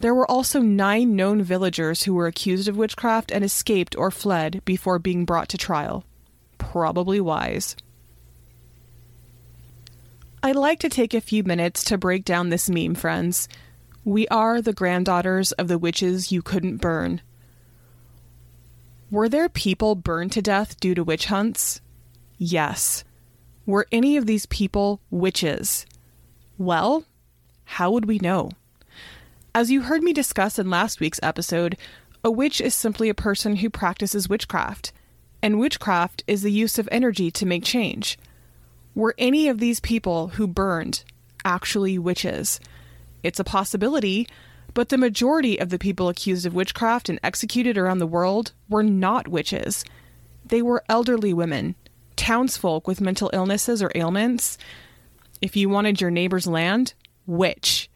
There 0.00 0.14
were 0.14 0.30
also 0.30 0.60
nine 0.60 1.16
known 1.16 1.42
villagers 1.42 2.02
who 2.02 2.14
were 2.14 2.26
accused 2.26 2.68
of 2.68 2.76
witchcraft 2.76 3.32
and 3.32 3.42
escaped 3.42 3.96
or 3.96 4.10
fled 4.10 4.62
before 4.64 4.98
being 4.98 5.24
brought 5.24 5.48
to 5.50 5.58
trial. 5.58 6.04
Probably 6.58 7.20
wise. 7.20 7.76
I'd 10.42 10.56
like 10.56 10.80
to 10.80 10.88
take 10.88 11.14
a 11.14 11.20
few 11.20 11.42
minutes 11.42 11.82
to 11.84 11.96
break 11.96 12.24
down 12.24 12.50
this 12.50 12.68
meme, 12.68 12.94
friends. 12.94 13.48
We 14.04 14.28
are 14.28 14.60
the 14.60 14.74
granddaughters 14.74 15.52
of 15.52 15.68
the 15.68 15.78
witches 15.78 16.30
you 16.30 16.42
couldn't 16.42 16.76
burn. 16.76 17.22
Were 19.10 19.28
there 19.28 19.48
people 19.48 19.94
burned 19.94 20.32
to 20.32 20.42
death 20.42 20.80
due 20.80 20.94
to 20.94 21.04
witch 21.04 21.26
hunts? 21.26 21.80
Yes. 22.38 23.04
Were 23.64 23.86
any 23.92 24.16
of 24.16 24.26
these 24.26 24.46
people 24.46 25.00
witches? 25.10 25.86
Well, 26.58 27.04
how 27.64 27.92
would 27.92 28.06
we 28.06 28.18
know? 28.18 28.50
As 29.54 29.70
you 29.70 29.82
heard 29.82 30.02
me 30.02 30.12
discuss 30.12 30.58
in 30.58 30.70
last 30.70 30.98
week's 30.98 31.20
episode, 31.22 31.76
a 32.24 32.30
witch 32.32 32.60
is 32.60 32.74
simply 32.74 33.08
a 33.08 33.14
person 33.14 33.56
who 33.56 33.70
practices 33.70 34.28
witchcraft, 34.28 34.92
and 35.40 35.60
witchcraft 35.60 36.24
is 36.26 36.42
the 36.42 36.50
use 36.50 36.76
of 36.76 36.88
energy 36.90 37.30
to 37.30 37.46
make 37.46 37.62
change. 37.62 38.18
Were 38.96 39.14
any 39.18 39.46
of 39.46 39.60
these 39.60 39.78
people 39.78 40.28
who 40.28 40.48
burned 40.48 41.04
actually 41.44 41.96
witches? 41.96 42.58
It's 43.22 43.38
a 43.38 43.44
possibility, 43.44 44.26
but 44.76 44.90
the 44.90 44.98
majority 44.98 45.58
of 45.58 45.70
the 45.70 45.78
people 45.78 46.10
accused 46.10 46.44
of 46.44 46.52
witchcraft 46.52 47.08
and 47.08 47.18
executed 47.22 47.78
around 47.78 47.98
the 47.98 48.06
world 48.06 48.52
were 48.68 48.82
not 48.82 49.26
witches. 49.26 49.86
They 50.44 50.60
were 50.60 50.84
elderly 50.86 51.32
women, 51.32 51.76
townsfolk 52.14 52.86
with 52.86 53.00
mental 53.00 53.30
illnesses 53.32 53.82
or 53.82 53.90
ailments. 53.94 54.58
If 55.40 55.56
you 55.56 55.70
wanted 55.70 56.02
your 56.02 56.10
neighbor's 56.10 56.46
land, 56.46 56.92
witch. 57.26 57.88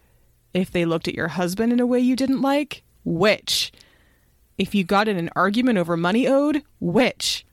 If 0.55 0.71
they 0.71 0.85
looked 0.85 1.07
at 1.07 1.13
your 1.13 1.27
husband 1.27 1.71
in 1.71 1.79
a 1.79 1.85
way 1.85 1.99
you 1.99 2.15
didn't 2.15 2.41
like, 2.41 2.81
witch. 3.03 3.71
If 4.57 4.73
you 4.73 4.83
got 4.83 5.07
in 5.07 5.17
an 5.17 5.29
argument 5.35 5.77
over 5.77 5.95
money 5.95 6.27
owed, 6.27 6.63
witch 6.79 7.45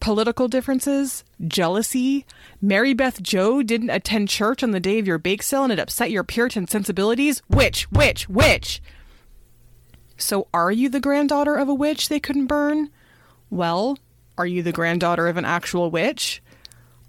political 0.00 0.48
differences, 0.48 1.24
jealousy. 1.46 2.24
Mary 2.60 2.94
Beth 2.94 3.22
Joe 3.22 3.62
didn't 3.62 3.90
attend 3.90 4.28
church 4.28 4.62
on 4.62 4.70
the 4.70 4.80
day 4.80 4.98
of 4.98 5.06
your 5.06 5.18
bake 5.18 5.42
sale 5.42 5.64
and 5.64 5.72
it 5.72 5.78
upset 5.78 6.10
your 6.10 6.24
Puritan 6.24 6.66
sensibilities. 6.66 7.42
Witch, 7.48 7.90
witch, 7.90 8.28
witch. 8.28 8.82
So, 10.16 10.48
are 10.52 10.72
you 10.72 10.88
the 10.88 11.00
granddaughter 11.00 11.54
of 11.54 11.68
a 11.68 11.74
witch 11.74 12.08
they 12.08 12.20
couldn't 12.20 12.46
burn? 12.46 12.90
Well, 13.50 13.98
are 14.36 14.46
you 14.46 14.62
the 14.62 14.72
granddaughter 14.72 15.28
of 15.28 15.36
an 15.36 15.44
actual 15.44 15.90
witch? 15.90 16.42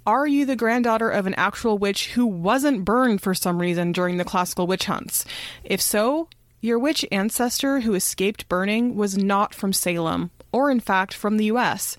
Are 0.05 0.25
you 0.25 0.46
the 0.46 0.55
granddaughter 0.55 1.10
of 1.10 1.27
an 1.27 1.36
actual 1.36 1.77
witch 1.77 2.13
who 2.13 2.25
wasn't 2.25 2.86
burned 2.86 3.22
for 3.22 3.34
some 3.36 3.60
reason 3.60 3.91
during 3.91 4.17
the 4.17 4.25
classical 4.25 4.65
witch 4.65 4.86
hunts? 4.86 5.25
If 5.63 5.81
so, 5.81 6.29
your 6.62 6.79
witch 6.79 7.05
ancestor 7.12 7.81
who 7.81 7.93
escaped 7.93 8.50
burning 8.50 8.96
was 8.96 9.17
not 9.17 9.53
from 9.53 9.72
Salem, 9.72 10.31
or 10.51 10.72
in 10.72 10.79
fact 10.79 11.13
from 11.13 11.38
the 11.38 11.46
US, 11.46 11.96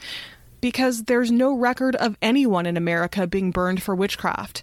because 0.61 1.05
there's 1.05 1.31
no 1.31 1.53
record 1.53 1.97
of 1.97 2.17
anyone 2.21 2.67
in 2.67 2.77
America 2.77 3.27
being 3.27 3.51
burned 3.51 3.83
for 3.83 3.95
witchcraft. 3.95 4.63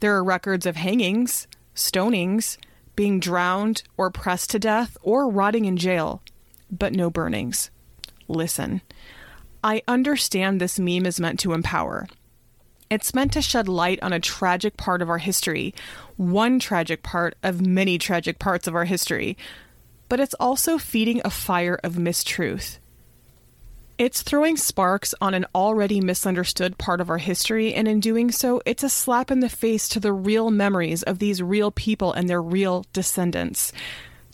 There 0.00 0.14
are 0.14 0.24
records 0.24 0.66
of 0.66 0.76
hangings, 0.76 1.46
stonings, 1.74 2.56
being 2.96 3.20
drowned 3.20 3.82
or 3.96 4.10
pressed 4.10 4.50
to 4.50 4.58
death 4.58 4.96
or 5.02 5.28
rotting 5.28 5.64
in 5.64 5.76
jail, 5.76 6.22
but 6.70 6.92
no 6.92 7.10
burnings. 7.10 7.70
Listen, 8.28 8.82
I 9.62 9.82
understand 9.88 10.60
this 10.60 10.78
meme 10.78 11.06
is 11.06 11.20
meant 11.20 11.40
to 11.40 11.52
empower. 11.52 12.06
It's 12.90 13.14
meant 13.14 13.32
to 13.32 13.42
shed 13.42 13.66
light 13.66 13.98
on 14.02 14.12
a 14.12 14.20
tragic 14.20 14.76
part 14.76 15.02
of 15.02 15.08
our 15.08 15.18
history, 15.18 15.74
one 16.16 16.58
tragic 16.58 17.02
part 17.02 17.34
of 17.42 17.66
many 17.66 17.98
tragic 17.98 18.38
parts 18.38 18.68
of 18.68 18.74
our 18.74 18.84
history, 18.84 19.36
but 20.08 20.20
it's 20.20 20.34
also 20.34 20.78
feeding 20.78 21.20
a 21.24 21.30
fire 21.30 21.80
of 21.82 21.94
mistruth. 21.94 22.78
It's 23.96 24.22
throwing 24.22 24.56
sparks 24.56 25.14
on 25.20 25.34
an 25.34 25.46
already 25.54 26.00
misunderstood 26.00 26.78
part 26.78 27.00
of 27.00 27.08
our 27.08 27.18
history, 27.18 27.72
and 27.72 27.86
in 27.86 28.00
doing 28.00 28.32
so, 28.32 28.60
it's 28.66 28.82
a 28.82 28.88
slap 28.88 29.30
in 29.30 29.38
the 29.38 29.48
face 29.48 29.88
to 29.90 30.00
the 30.00 30.12
real 30.12 30.50
memories 30.50 31.04
of 31.04 31.20
these 31.20 31.40
real 31.40 31.70
people 31.70 32.12
and 32.12 32.28
their 32.28 32.42
real 32.42 32.84
descendants. 32.92 33.70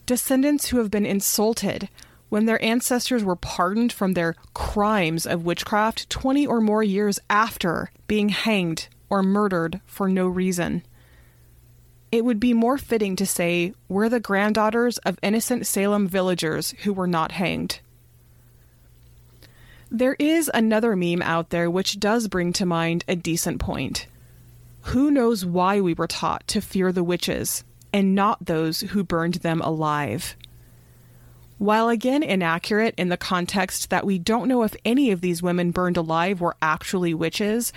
Descendants 0.07 0.69
who 0.69 0.79
have 0.79 0.91
been 0.91 1.05
insulted 1.05 1.91
when 2.31 2.47
their 2.47 2.63
ancestors 2.65 3.23
were 3.23 3.37
pardoned 3.37 3.93
from 3.93 4.15
their 4.15 4.35
crimes 4.55 5.27
of 5.27 5.45
witchcraft 5.45 6.09
20 6.09 6.47
or 6.47 6.63
more 6.63 6.83
years 6.83 7.21
after 7.29 7.91
being 8.07 8.31
hanged 8.31 8.89
or 9.11 9.23
murdered 9.23 9.83
for 9.85 10.09
no 10.09 10.27
reason. 10.27 10.83
It 12.11 12.25
would 12.25 12.41
be 12.41 12.55
more 12.55 12.79
fitting 12.79 13.15
to 13.17 13.27
say 13.27 13.75
we're 13.91 14.09
the 14.09 14.21
granddaughters 14.21 14.97
of 14.99 15.19
innocent 15.23 15.67
Salem 15.67 16.09
villagers 16.09 16.71
who 16.85 16.95
were 16.95 17.07
not 17.07 17.33
hanged. 17.33 17.81
There 19.93 20.15
is 20.21 20.49
another 20.55 20.95
meme 20.95 21.21
out 21.21 21.51
there 21.51 21.69
which 21.69 21.99
does 21.99 22.29
bring 22.29 22.53
to 22.55 22.65
mind 22.65 23.05
a 23.09 23.17
decent 23.17 23.59
point. 23.59 24.07
Who 24.83 25.11
knows 25.11 25.45
why 25.45 25.81
we 25.81 25.95
were 25.95 26.07
taught 26.07 26.47
to 26.49 26.61
fear 26.61 26.93
the 26.93 27.03
witches 27.03 27.65
and 27.93 28.15
not 28.15 28.47
those 28.47 28.81
who 28.83 29.03
burned 29.03 29.35
them 29.35 29.61
alive? 29.61 30.37
While 31.59 31.89
again 31.89 32.23
inaccurate 32.23 32.95
in 32.97 33.09
the 33.09 33.17
context 33.17 33.91
that 33.91 34.07
we 34.07 34.17
don't 34.17 34.47
know 34.47 34.63
if 34.63 34.77
any 34.85 35.11
of 35.11 35.23
these 35.23 35.43
women 35.43 35.73
burned 35.73 35.97
alive 35.97 36.41
were 36.41 36.57
actually 36.63 37.13
witches, 37.13 37.73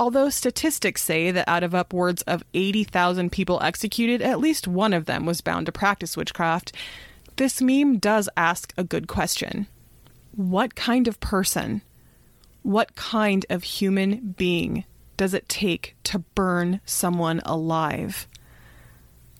although 0.00 0.30
statistics 0.30 1.04
say 1.04 1.30
that 1.30 1.48
out 1.48 1.62
of 1.62 1.72
upwards 1.72 2.22
of 2.22 2.42
80,000 2.52 3.30
people 3.30 3.62
executed, 3.62 4.20
at 4.20 4.40
least 4.40 4.66
one 4.66 4.92
of 4.92 5.06
them 5.06 5.24
was 5.24 5.40
bound 5.40 5.66
to 5.66 5.72
practice 5.72 6.16
witchcraft, 6.16 6.72
this 7.36 7.62
meme 7.62 7.98
does 7.98 8.28
ask 8.36 8.74
a 8.76 8.82
good 8.82 9.06
question 9.06 9.68
what 10.36 10.74
kind 10.74 11.06
of 11.06 11.20
person, 11.20 11.82
what 12.62 12.96
kind 12.96 13.46
of 13.48 13.62
human 13.62 14.34
being 14.36 14.84
does 15.16 15.34
it 15.34 15.48
take 15.48 15.96
to 16.04 16.18
burn 16.18 16.80
someone 16.84 17.40
alive? 17.44 18.26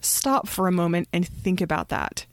Stop 0.00 0.46
for 0.46 0.68
a 0.68 0.72
moment 0.72 1.08
and 1.12 1.26
think 1.26 1.60
about 1.60 1.88
that. 1.88 2.26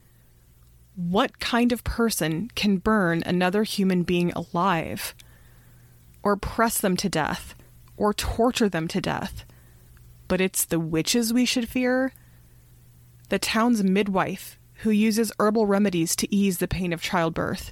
What 0.95 1.39
kind 1.39 1.71
of 1.71 1.83
person 1.83 2.51
can 2.53 2.77
burn 2.77 3.23
another 3.25 3.63
human 3.63 4.03
being 4.03 4.31
alive? 4.33 5.15
Or 6.21 6.35
press 6.35 6.79
them 6.79 6.95
to 6.97 7.09
death? 7.09 7.55
Or 7.97 8.13
torture 8.13 8.69
them 8.69 8.87
to 8.89 9.01
death? 9.01 9.45
But 10.27 10.41
it's 10.41 10.65
the 10.65 10.79
witches 10.79 11.33
we 11.33 11.45
should 11.45 11.69
fear? 11.69 12.13
The 13.29 13.39
town's 13.39 13.83
midwife, 13.83 14.59
who 14.75 14.91
uses 14.91 15.31
herbal 15.39 15.65
remedies 15.65 16.15
to 16.17 16.35
ease 16.35 16.57
the 16.57 16.67
pain 16.67 16.93
of 16.93 17.01
childbirth 17.01 17.71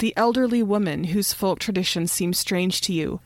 the 0.00 0.14
elderly 0.16 0.62
woman 0.62 1.04
whose 1.04 1.32
folk 1.32 1.58
traditions 1.58 2.10
seem 2.10 2.32
strange 2.32 2.80
to 2.82 2.92
you? 2.92 3.20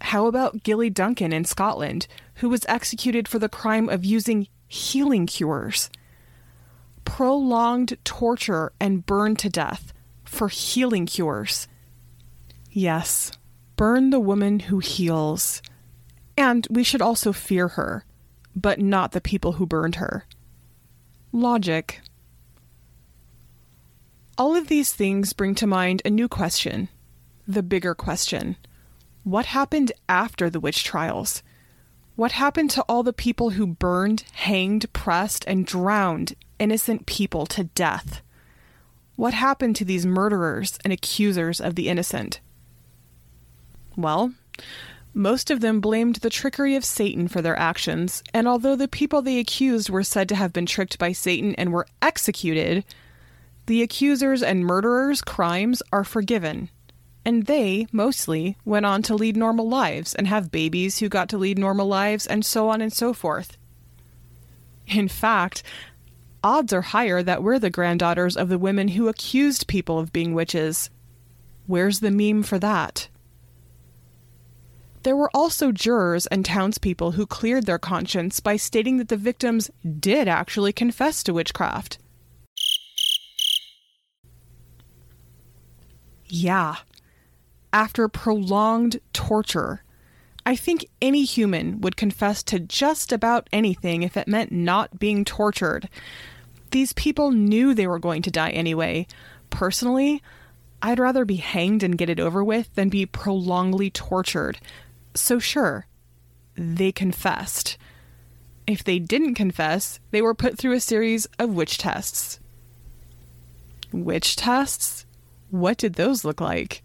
How 0.00 0.26
about 0.26 0.62
Gilly 0.62 0.90
Duncan 0.90 1.32
in 1.32 1.44
Scotland, 1.44 2.06
who 2.36 2.48
was 2.48 2.64
executed 2.68 3.26
for 3.26 3.38
the 3.38 3.48
crime 3.48 3.88
of 3.88 4.04
using 4.04 4.46
healing 4.68 5.26
cures? 5.26 5.90
Prolonged 7.04 7.98
torture 8.04 8.72
and 8.78 9.04
burned 9.04 9.38
to 9.40 9.48
death 9.48 9.92
for 10.24 10.48
healing 10.48 11.06
cures. 11.06 11.66
Yes, 12.70 13.32
burn 13.76 14.10
the 14.10 14.20
woman 14.20 14.60
who 14.60 14.78
heals. 14.78 15.62
And 16.36 16.66
we 16.70 16.84
should 16.84 17.02
also 17.02 17.32
fear 17.32 17.68
her, 17.68 18.04
but 18.54 18.78
not 18.78 19.12
the 19.12 19.20
people 19.20 19.52
who 19.52 19.66
burned 19.66 19.96
her. 19.96 20.26
Logic. 21.32 22.00
All 24.38 24.54
of 24.54 24.68
these 24.68 24.92
things 24.92 25.32
bring 25.32 25.56
to 25.56 25.66
mind 25.66 26.00
a 26.04 26.10
new 26.10 26.28
question 26.28 26.88
the 27.48 27.62
bigger 27.62 27.94
question. 27.94 28.56
What 29.24 29.46
happened 29.46 29.90
after 30.08 30.48
the 30.48 30.60
witch 30.60 30.84
trials? 30.84 31.42
What 32.14 32.32
happened 32.32 32.70
to 32.72 32.82
all 32.82 33.02
the 33.02 33.12
people 33.12 33.50
who 33.50 33.66
burned, 33.66 34.24
hanged, 34.32 34.92
pressed, 34.92 35.44
and 35.48 35.66
drowned 35.66 36.34
innocent 36.58 37.06
people 37.06 37.46
to 37.46 37.64
death? 37.64 38.22
What 39.16 39.34
happened 39.34 39.76
to 39.76 39.84
these 39.84 40.06
murderers 40.06 40.78
and 40.84 40.92
accusers 40.92 41.60
of 41.60 41.74
the 41.74 41.88
innocent? 41.88 42.40
Well, 43.96 44.34
most 45.14 45.50
of 45.50 45.60
them 45.60 45.80
blamed 45.80 46.16
the 46.16 46.30
trickery 46.30 46.76
of 46.76 46.84
Satan 46.84 47.26
for 47.28 47.42
their 47.42 47.58
actions, 47.58 48.22
and 48.32 48.46
although 48.46 48.76
the 48.76 48.88
people 48.88 49.22
they 49.22 49.40
accused 49.40 49.90
were 49.90 50.04
said 50.04 50.28
to 50.28 50.36
have 50.36 50.52
been 50.52 50.66
tricked 50.66 50.98
by 50.98 51.12
Satan 51.12 51.54
and 51.56 51.72
were 51.72 51.88
executed, 52.02 52.84
the 53.68 53.82
accusers 53.82 54.42
and 54.42 54.64
murderers' 54.64 55.20
crimes 55.20 55.82
are 55.92 56.02
forgiven, 56.02 56.70
and 57.22 57.44
they, 57.44 57.86
mostly, 57.92 58.56
went 58.64 58.86
on 58.86 59.02
to 59.02 59.14
lead 59.14 59.36
normal 59.36 59.68
lives 59.68 60.14
and 60.14 60.26
have 60.26 60.50
babies 60.50 60.98
who 60.98 61.08
got 61.10 61.28
to 61.28 61.36
lead 61.36 61.58
normal 61.58 61.86
lives, 61.86 62.26
and 62.26 62.46
so 62.46 62.70
on 62.70 62.80
and 62.80 62.94
so 62.94 63.12
forth. 63.12 63.58
In 64.86 65.06
fact, 65.06 65.62
odds 66.42 66.72
are 66.72 66.80
higher 66.80 67.22
that 67.22 67.42
we're 67.42 67.58
the 67.58 67.68
granddaughters 67.68 68.38
of 68.38 68.48
the 68.48 68.58
women 68.58 68.88
who 68.88 69.06
accused 69.06 69.68
people 69.68 69.98
of 69.98 70.14
being 70.14 70.32
witches. 70.32 70.88
Where's 71.66 72.00
the 72.00 72.10
meme 72.10 72.44
for 72.44 72.58
that? 72.58 73.08
There 75.02 75.14
were 75.14 75.30
also 75.34 75.72
jurors 75.72 76.26
and 76.28 76.42
townspeople 76.42 77.12
who 77.12 77.26
cleared 77.26 77.66
their 77.66 77.78
conscience 77.78 78.40
by 78.40 78.56
stating 78.56 78.96
that 78.96 79.08
the 79.08 79.18
victims 79.18 79.70
did 80.00 80.26
actually 80.26 80.72
confess 80.72 81.22
to 81.24 81.34
witchcraft. 81.34 81.98
Yeah. 86.28 86.76
After 87.72 88.08
prolonged 88.08 89.00
torture, 89.12 89.82
I 90.46 90.56
think 90.56 90.86
any 91.02 91.24
human 91.24 91.80
would 91.82 91.96
confess 91.96 92.42
to 92.44 92.58
just 92.58 93.12
about 93.12 93.48
anything 93.52 94.02
if 94.02 94.16
it 94.16 94.28
meant 94.28 94.50
not 94.50 94.98
being 94.98 95.24
tortured. 95.24 95.88
These 96.70 96.92
people 96.94 97.30
knew 97.30 97.74
they 97.74 97.86
were 97.86 97.98
going 97.98 98.22
to 98.22 98.30
die 98.30 98.50
anyway. 98.50 99.06
Personally, 99.50 100.22
I'd 100.80 100.98
rather 100.98 101.24
be 101.24 101.36
hanged 101.36 101.82
and 101.82 101.98
get 101.98 102.10
it 102.10 102.20
over 102.20 102.44
with 102.44 102.74
than 102.74 102.88
be 102.88 103.04
prolongedly 103.04 103.90
tortured. 103.90 104.58
So, 105.14 105.38
sure, 105.38 105.86
they 106.54 106.92
confessed. 106.92 107.76
If 108.66 108.84
they 108.84 108.98
didn't 108.98 109.34
confess, 109.34 109.98
they 110.10 110.22
were 110.22 110.34
put 110.34 110.58
through 110.58 110.74
a 110.74 110.80
series 110.80 111.26
of 111.38 111.54
witch 111.54 111.78
tests. 111.78 112.38
Witch 113.92 114.36
tests? 114.36 115.06
What 115.50 115.78
did 115.78 115.94
those 115.94 116.24
look 116.24 116.40
like? 116.40 116.82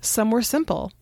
Some 0.00 0.30
were 0.30 0.42
simple. 0.42 0.92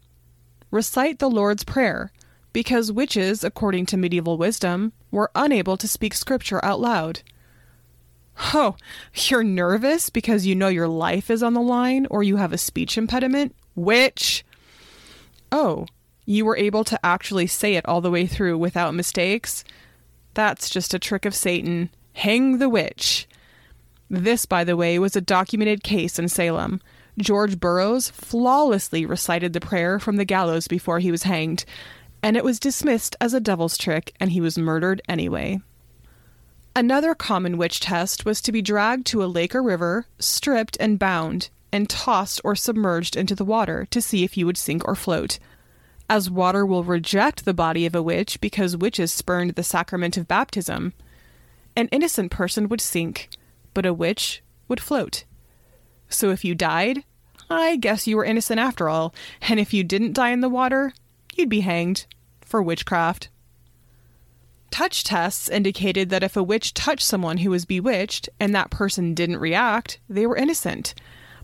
Recite 0.70 1.18
the 1.18 1.30
Lord's 1.30 1.64
Prayer, 1.64 2.12
because 2.52 2.92
witches, 2.92 3.42
according 3.42 3.86
to 3.86 3.96
medieval 3.96 4.36
wisdom, 4.36 4.92
were 5.10 5.30
unable 5.34 5.76
to 5.76 5.88
speak 5.88 6.14
scripture 6.14 6.64
out 6.64 6.80
loud. 6.80 7.22
Oh, 8.54 8.76
you're 9.14 9.44
nervous 9.44 10.10
because 10.10 10.46
you 10.46 10.54
know 10.54 10.68
your 10.68 10.88
life 10.88 11.30
is 11.30 11.42
on 11.42 11.54
the 11.54 11.60
line 11.60 12.06
or 12.10 12.22
you 12.22 12.36
have 12.36 12.52
a 12.52 12.58
speech 12.58 12.96
impediment? 12.96 13.54
Witch! 13.74 14.44
Oh, 15.52 15.86
you 16.26 16.44
were 16.44 16.56
able 16.56 16.84
to 16.84 17.04
actually 17.04 17.46
say 17.46 17.74
it 17.74 17.86
all 17.86 18.00
the 18.00 18.10
way 18.10 18.26
through 18.26 18.58
without 18.58 18.94
mistakes? 18.94 19.64
That's 20.34 20.70
just 20.70 20.94
a 20.94 20.98
trick 20.98 21.24
of 21.24 21.34
Satan. 21.34 21.90
Hang 22.14 22.58
the 22.58 22.68
witch. 22.68 23.28
This, 24.10 24.44
by 24.44 24.64
the 24.64 24.76
way, 24.76 24.98
was 24.98 25.14
a 25.14 25.20
documented 25.20 25.84
case 25.84 26.18
in 26.18 26.28
Salem. 26.28 26.82
George 27.16 27.60
Burroughs 27.60 28.10
flawlessly 28.10 29.06
recited 29.06 29.52
the 29.52 29.60
prayer 29.60 30.00
from 30.00 30.16
the 30.16 30.24
gallows 30.24 30.66
before 30.66 30.98
he 30.98 31.12
was 31.12 31.22
hanged, 31.22 31.64
and 32.22 32.36
it 32.36 32.44
was 32.44 32.58
dismissed 32.58 33.14
as 33.20 33.32
a 33.34 33.40
devil's 33.40 33.78
trick, 33.78 34.12
and 34.18 34.32
he 34.32 34.40
was 34.40 34.58
murdered 34.58 35.00
anyway. 35.08 35.60
Another 36.74 37.14
common 37.14 37.56
witch 37.56 37.78
test 37.80 38.24
was 38.24 38.40
to 38.40 38.52
be 38.52 38.62
dragged 38.62 39.06
to 39.06 39.22
a 39.22 39.26
lake 39.26 39.54
or 39.54 39.62
river, 39.62 40.06
stripped 40.18 40.76
and 40.80 40.98
bound, 40.98 41.50
and 41.72 41.88
tossed 41.88 42.40
or 42.42 42.56
submerged 42.56 43.14
into 43.14 43.34
the 43.34 43.44
water 43.44 43.86
to 43.90 44.02
see 44.02 44.24
if 44.24 44.36
you 44.36 44.44
would 44.46 44.56
sink 44.56 44.86
or 44.88 44.94
float. 44.96 45.38
as 46.10 46.28
water 46.28 46.66
will 46.66 46.82
reject 46.82 47.44
the 47.44 47.54
body 47.54 47.86
of 47.86 47.94
a 47.94 48.02
witch 48.02 48.40
because 48.40 48.76
witches 48.76 49.12
spurned 49.12 49.52
the 49.52 49.62
sacrament 49.62 50.16
of 50.16 50.26
baptism. 50.26 50.92
An 51.76 51.86
innocent 51.92 52.32
person 52.32 52.68
would 52.68 52.80
sink, 52.80 53.28
but 53.74 53.86
a 53.86 53.94
witch 53.94 54.42
would 54.68 54.80
float. 54.80 55.24
So 56.08 56.30
if 56.30 56.44
you 56.44 56.54
died, 56.54 57.04
I 57.48 57.76
guess 57.76 58.06
you 58.06 58.16
were 58.16 58.24
innocent 58.24 58.60
after 58.60 58.88
all, 58.88 59.14
and 59.42 59.58
if 59.58 59.74
you 59.74 59.82
didn't 59.82 60.12
die 60.12 60.30
in 60.30 60.40
the 60.40 60.48
water, 60.48 60.92
you'd 61.34 61.48
be 61.48 61.60
hanged 61.60 62.06
for 62.40 62.62
witchcraft. 62.62 63.28
Touch 64.70 65.02
tests 65.02 65.48
indicated 65.48 66.10
that 66.10 66.22
if 66.22 66.36
a 66.36 66.42
witch 66.42 66.74
touched 66.74 67.04
someone 67.04 67.38
who 67.38 67.50
was 67.50 67.64
bewitched 67.64 68.28
and 68.38 68.54
that 68.54 68.70
person 68.70 69.14
didn't 69.14 69.38
react, 69.38 69.98
they 70.08 70.26
were 70.26 70.36
innocent. 70.36 70.94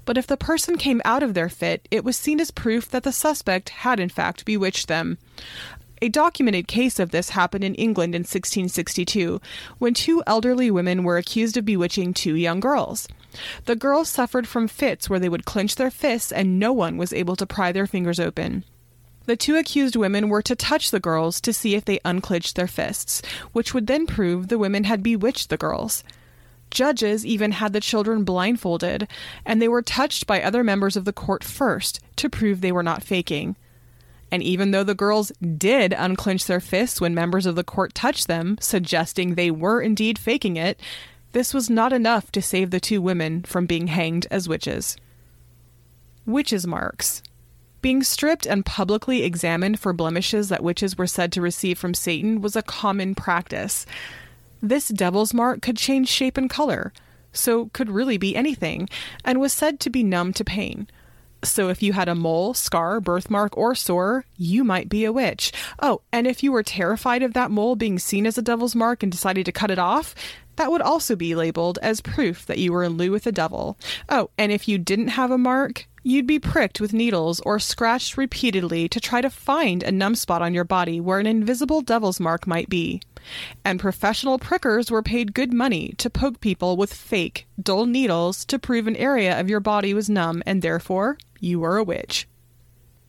But 0.05 0.17
if 0.17 0.29
the 0.29 0.37
person 0.37 0.79
came 0.79 1.03
out 1.05 1.25
of 1.25 1.35
their 1.35 1.49
fit, 1.49 1.89
it 1.91 2.05
was 2.05 2.17
seen 2.17 2.41
as 2.41 2.53
proof 2.53 2.89
that 2.91 3.03
the 3.03 3.11
suspect 3.11 3.71
had 3.71 3.99
in 3.99 4.09
fact 4.09 4.45
bewitched 4.45 4.87
them. 4.87 5.19
A 6.03 6.11
documented 6.11 6.69
case 6.69 6.99
of 6.99 7.11
this 7.11 7.31
happened 7.31 7.65
in 7.65 7.75
England 7.75 8.15
in 8.15 8.21
1662 8.21 9.41
when 9.79 9.95
two 9.95 10.23
elderly 10.27 10.71
women 10.71 11.05
were 11.05 11.17
accused 11.17 11.57
of 11.57 11.65
bewitching 11.65 12.13
two 12.13 12.35
young 12.35 12.61
girls. 12.61 13.09
The 13.65 13.77
girls 13.77 14.11
suffered 14.11 14.47
from 14.47 14.69
fits 14.69 15.09
where 15.09 15.19
they 15.19 15.31
would 15.31 15.47
clench 15.47 15.77
their 15.77 15.91
fists 15.91 16.31
and 16.31 16.59
no 16.59 16.73
one 16.73 16.99
was 16.99 17.15
able 17.15 17.35
to 17.37 17.47
pry 17.47 17.73
their 17.73 17.87
fingers 17.87 18.21
open. 18.21 18.65
The 19.25 19.37
two 19.37 19.57
accused 19.57 19.97
women 19.97 20.29
were 20.29 20.43
to 20.43 20.55
touch 20.55 20.91
the 20.91 21.01
girls 21.01 21.41
to 21.41 21.53
see 21.53 21.75
if 21.75 21.85
they 21.85 21.99
unclenched 22.05 22.57
their 22.57 22.69
fists, 22.69 23.23
which 23.53 23.73
would 23.75 23.87
then 23.87 24.07
prove 24.07 24.49
the 24.49 24.59
women 24.59 24.85
had 24.85 25.03
bewitched 25.03 25.49
the 25.49 25.57
girls. 25.57 26.05
Judges 26.71 27.25
even 27.25 27.53
had 27.53 27.73
the 27.73 27.81
children 27.81 28.23
blindfolded, 28.23 29.09
and 29.45 29.61
they 29.61 29.69
were 29.69 29.83
touched 29.83 30.27
by 30.27 30.43
other 30.43 30.63
members 30.63 30.97
of 30.97 31.05
the 31.05 31.13
court 31.13 31.43
first 31.43 32.01
to 32.17 32.29
prove 32.29 32.61
they 32.61 32.73
were 32.73 32.83
not 32.83 33.03
faking. 33.03 33.57
And 34.31 34.43
even 34.43 34.71
though 34.71 34.85
the 34.85 34.95
girls 34.95 35.31
did 35.57 35.95
unclench 35.97 36.47
their 36.47 36.61
fists 36.61 37.01
when 37.01 37.15
members 37.15 37.47
of 37.47 37.55
the 37.55 37.65
court 37.65 37.95
touched 37.95 38.27
them, 38.27 38.59
suggesting 38.61 39.35
they 39.35 39.51
were 39.51 39.81
indeed 39.81 40.19
faking 40.19 40.57
it, 40.57 40.81
this 41.33 41.55
was 41.55 41.71
not 41.71 41.93
enough 41.93 42.33
to 42.33 42.43
save 42.43 42.71
the 42.71 42.81
two 42.81 43.01
women 43.01 43.43
from 43.43 43.67
being 43.67 43.89
hanged 43.89 44.27
as 44.31 44.49
witches. 44.49 44.97
Witches' 46.25 46.67
marks. 46.67 47.23
Being 47.83 48.03
stripped 48.03 48.47
and 48.47 48.67
publicly 48.67 49.23
examined 49.23 49.79
for 49.79 49.93
blemishes 49.93 50.49
that 50.49 50.63
witches 50.63 50.99
were 50.99 51.07
said 51.07 51.31
to 51.33 51.43
receive 51.43 51.79
from 51.79 51.95
Satan 51.95 52.41
was 52.41 52.57
a 52.57 52.63
common 52.63 53.15
practice. 53.15 53.87
This 54.61 54.89
devil's 54.89 55.35
mark 55.35 55.63
could 55.63 55.77
change 55.77 56.09
shape 56.09 56.37
and 56.37 56.51
color, 56.51 56.93
so 57.33 57.67
could 57.67 57.91
really 57.91 58.17
be 58.17 58.35
anything, 58.35 58.89
and 59.25 59.39
was 59.39 59.53
said 59.53 59.79
to 59.81 59.91
be 59.91 60.03
numb 60.03 60.33
to 60.33 60.45
pain. 60.45 60.89
So 61.43 61.69
if 61.69 61.83
you 61.83 61.93
had 61.93 62.09
a 62.09 62.15
mole, 62.15 62.55
scar, 62.55 63.01
birthmark, 63.01 63.57
or 63.57 63.75
sore, 63.75 64.25
you 64.37 64.65
might 64.65 64.89
be 64.89 65.05
a 65.05 65.13
witch. 65.13 65.53
Oh, 65.81 66.01
and 66.13 66.27
if 66.27 66.43
you 66.43 66.53
were 66.53 66.63
terrified 66.63 67.23
of 67.23 67.35
that 67.35 67.51
mole 67.51 67.77
being 67.77 67.99
seen 67.99 68.27
as 68.27 68.37
a 68.37 68.43
devil's 68.43 68.75
mark 68.75 69.03
and 69.03 69.13
decided 69.13 69.47
to 69.47 69.53
cut 69.53 69.71
it 69.71 69.79
off, 69.79 70.15
that 70.57 70.71
would 70.71 70.83
also 70.83 71.15
be 71.15 71.35
labeled 71.35 71.79
as 71.83 72.01
proof 72.01 72.47
that 72.47 72.59
you 72.59 72.73
were 72.73 72.83
in 72.83 72.97
lieu 72.97 73.11
with 73.11 73.25
the 73.25 73.33
devil. 73.33 73.79
Oh, 74.09 74.31
and 74.39 74.51
if 74.51 74.67
you 74.67 74.79
didn't 74.79 75.09
have 75.09 75.31
a 75.31 75.39
mark, 75.39 75.87
You'd 76.07 76.29
be 76.29 76.39
pricked 76.39 76.81
with 76.81 76.93
needles 76.93 77.41
or 77.41 77.59
scratched 77.59 78.17
repeatedly 78.17 78.89
to 78.91 79.01
try 79.01 79.21
to 79.21 79.29
find 79.29 79.83
a 79.83 79.91
numb 79.91 80.15
spot 80.15 80.41
on 80.41 80.55
your 80.55 80.63
body 80.63 81.01
where 81.01 81.19
an 81.19 81.27
invisible 81.27 81.81
devil's 81.81 82.21
mark 82.21 82.47
might 82.47 82.69
be. 82.69 83.03
And 83.65 83.81
professional 83.81 84.39
prickers 84.39 84.91
were 84.91 85.03
paid 85.03 85.35
good 85.35 85.53
money 85.53 85.95
to 85.99 86.11
poke 86.11 86.41
people 86.41 86.77
with 86.77 86.93
fake, 86.93 87.47
dull 87.61 87.87
needles 87.87 88.45
to 88.47 88.59
prove 88.59 88.87
an 88.87 88.97
area 88.97 89.39
of 89.39 89.49
your 89.49 89.61
body 89.61 89.95
was 89.95 90.11
numb 90.11 90.43
and 90.47 90.63
therefore 90.63 91.19
you 91.41 91.61
were 91.61 91.77
a 91.77 91.85
witch. 91.85 92.27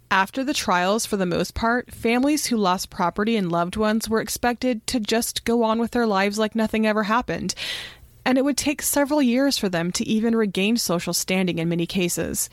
After 0.09 0.41
the 0.43 0.53
trials, 0.53 1.05
for 1.05 1.17
the 1.17 1.25
most 1.25 1.53
part, 1.53 1.93
families 1.93 2.45
who 2.45 2.55
lost 2.55 2.89
property 2.89 3.35
and 3.35 3.51
loved 3.51 3.75
ones 3.75 4.07
were 4.07 4.21
expected 4.21 4.87
to 4.87 5.01
just 5.01 5.43
go 5.43 5.63
on 5.63 5.79
with 5.79 5.91
their 5.91 6.07
lives 6.07 6.39
like 6.39 6.55
nothing 6.55 6.87
ever 6.87 7.03
happened, 7.03 7.53
and 8.23 8.37
it 8.37 8.45
would 8.45 8.55
take 8.55 8.81
several 8.81 9.21
years 9.21 9.57
for 9.57 9.67
them 9.67 9.91
to 9.91 10.07
even 10.07 10.33
regain 10.33 10.77
social 10.77 11.13
standing 11.13 11.59
in 11.59 11.67
many 11.67 11.85
cases. 11.85 12.49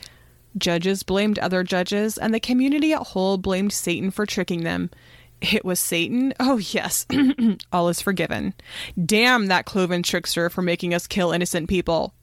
Judges 0.57 1.03
blamed 1.03 1.39
other 1.39 1.63
judges, 1.63 2.17
and 2.17 2.33
the 2.33 2.41
community 2.41 2.91
at 2.91 3.07
whole 3.07 3.37
blamed 3.37 3.71
Satan 3.71 4.11
for 4.11 4.25
tricking 4.25 4.63
them. 4.63 4.89
It 5.41 5.65
was 5.65 5.79
Satan? 5.79 6.33
Oh, 6.39 6.57
yes. 6.57 7.05
All 7.71 7.89
is 7.89 8.01
forgiven. 8.01 8.53
Damn 9.03 9.47
that 9.47 9.65
cloven 9.65 10.01
trickster 10.01 10.49
for 10.49 10.61
making 10.61 10.93
us 10.93 11.07
kill 11.07 11.31
innocent 11.31 11.69
people. 11.69 12.13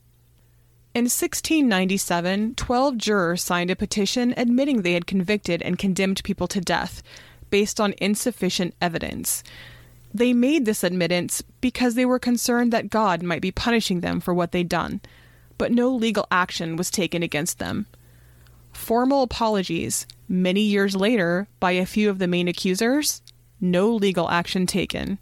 In 0.94 1.04
1697, 1.04 2.54
12 2.56 2.96
jurors 2.98 3.42
signed 3.42 3.70
a 3.70 3.76
petition 3.76 4.34
admitting 4.36 4.82
they 4.82 4.92
had 4.92 5.06
convicted 5.06 5.62
and 5.62 5.78
condemned 5.78 6.22
people 6.24 6.48
to 6.48 6.60
death 6.60 7.02
based 7.48 7.80
on 7.80 7.94
insufficient 7.98 8.74
evidence. 8.80 9.42
They 10.12 10.34
made 10.34 10.66
this 10.66 10.84
admittance 10.84 11.42
because 11.60 11.94
they 11.94 12.04
were 12.04 12.18
concerned 12.18 12.72
that 12.72 12.90
God 12.90 13.22
might 13.22 13.40
be 13.40 13.50
punishing 13.50 14.00
them 14.00 14.20
for 14.20 14.34
what 14.34 14.52
they'd 14.52 14.68
done, 14.68 15.00
but 15.56 15.72
no 15.72 15.88
legal 15.88 16.26
action 16.30 16.76
was 16.76 16.90
taken 16.90 17.22
against 17.22 17.58
them 17.58 17.86
formal 18.72 19.22
apologies 19.22 20.06
many 20.28 20.62
years 20.62 20.96
later 20.96 21.46
by 21.60 21.72
a 21.72 21.86
few 21.86 22.10
of 22.10 22.18
the 22.18 22.26
main 22.26 22.48
accusers, 22.48 23.22
no 23.60 23.90
legal 23.90 24.28
action 24.30 24.66
taken. 24.66 25.18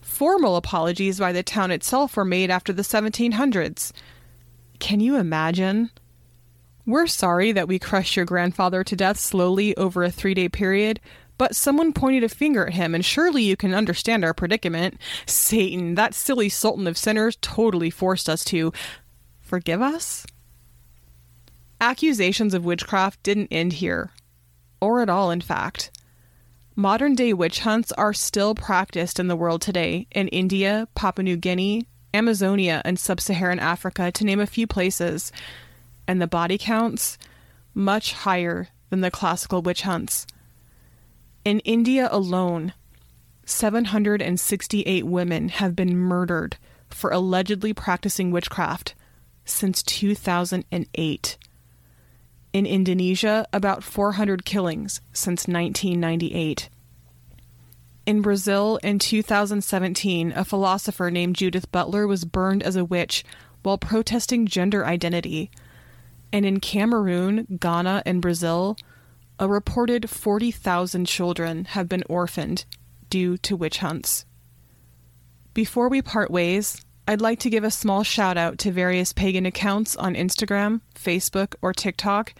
Formal 0.00 0.56
apologies 0.56 1.18
by 1.18 1.32
the 1.32 1.42
town 1.42 1.70
itself 1.70 2.16
were 2.16 2.24
made 2.24 2.50
after 2.50 2.72
the 2.72 2.82
1700s. 2.82 3.92
Can 4.78 5.00
you 5.00 5.16
imagine? 5.16 5.90
We're 6.86 7.06
sorry 7.06 7.52
that 7.52 7.68
we 7.68 7.78
crushed 7.78 8.16
your 8.16 8.24
grandfather 8.24 8.82
to 8.82 8.96
death 8.96 9.18
slowly 9.18 9.76
over 9.76 10.02
a 10.02 10.10
three 10.10 10.34
day 10.34 10.48
period, 10.48 11.00
but 11.36 11.54
someone 11.54 11.92
pointed 11.92 12.24
a 12.24 12.28
finger 12.28 12.66
at 12.66 12.74
him, 12.74 12.94
and 12.94 13.04
surely 13.04 13.42
you 13.42 13.56
can 13.56 13.74
understand 13.74 14.24
our 14.24 14.34
predicament. 14.34 14.98
Satan, 15.26 15.94
that 15.94 16.14
silly 16.14 16.48
sultan 16.48 16.86
of 16.86 16.98
sinners, 16.98 17.36
totally 17.40 17.90
forced 17.90 18.28
us 18.28 18.44
to. 18.46 18.72
Forgive 19.40 19.82
us? 19.82 20.26
Accusations 21.80 22.54
of 22.54 22.64
witchcraft 22.64 23.22
didn't 23.22 23.52
end 23.52 23.74
here, 23.74 24.10
or 24.80 25.00
at 25.00 25.08
all, 25.08 25.30
in 25.30 25.40
fact. 25.40 25.92
Modern 26.74 27.14
day 27.14 27.32
witch 27.32 27.60
hunts 27.60 27.92
are 27.92 28.12
still 28.12 28.54
practiced 28.54 29.20
in 29.20 29.28
the 29.28 29.36
world 29.36 29.62
today 29.62 30.08
in 30.10 30.26
India, 30.28 30.88
Papua 30.96 31.22
New 31.22 31.36
Guinea, 31.36 31.86
Amazonia, 32.12 32.82
and 32.84 32.98
sub 32.98 33.20
Saharan 33.20 33.60
Africa, 33.60 34.10
to 34.10 34.24
name 34.24 34.40
a 34.40 34.46
few 34.46 34.66
places, 34.66 35.30
and 36.08 36.20
the 36.20 36.26
body 36.26 36.58
counts 36.58 37.16
much 37.74 38.12
higher 38.12 38.68
than 38.90 39.00
the 39.00 39.10
classical 39.10 39.62
witch 39.62 39.82
hunts. 39.82 40.26
In 41.44 41.60
India 41.60 42.08
alone, 42.10 42.72
768 43.44 45.06
women 45.06 45.48
have 45.48 45.76
been 45.76 45.96
murdered 45.96 46.56
for 46.88 47.10
allegedly 47.10 47.72
practicing 47.72 48.32
witchcraft 48.32 48.96
since 49.44 49.82
2008 49.84 51.38
in 52.58 52.66
Indonesia, 52.66 53.46
about 53.52 53.84
400 53.84 54.44
killings 54.44 55.00
since 55.12 55.46
1998. 55.46 56.68
In 58.04 58.20
Brazil, 58.20 58.80
in 58.82 58.98
2017, 58.98 60.32
a 60.34 60.44
philosopher 60.44 61.10
named 61.10 61.36
Judith 61.36 61.70
Butler 61.70 62.06
was 62.06 62.24
burned 62.24 62.64
as 62.64 62.74
a 62.74 62.84
witch 62.84 63.24
while 63.62 63.78
protesting 63.78 64.46
gender 64.46 64.84
identity. 64.84 65.50
And 66.32 66.44
in 66.44 66.58
Cameroon, 66.58 67.58
Ghana, 67.60 68.02
and 68.04 68.20
Brazil, 68.20 68.76
a 69.38 69.46
reported 69.46 70.10
40,000 70.10 71.04
children 71.04 71.64
have 71.66 71.88
been 71.88 72.02
orphaned 72.08 72.64
due 73.08 73.38
to 73.38 73.56
witch 73.56 73.78
hunts. 73.78 74.24
Before 75.54 75.88
we 75.88 76.02
part 76.02 76.30
ways, 76.30 76.84
I'd 77.08 77.22
like 77.22 77.38
to 77.38 77.48
give 77.48 77.64
a 77.64 77.70
small 77.70 78.02
shout 78.02 78.36
out 78.36 78.58
to 78.58 78.70
various 78.70 79.14
pagan 79.14 79.46
accounts 79.46 79.96
on 79.96 80.14
Instagram, 80.14 80.82
Facebook, 80.94 81.54
or 81.62 81.72
TikTok 81.72 82.34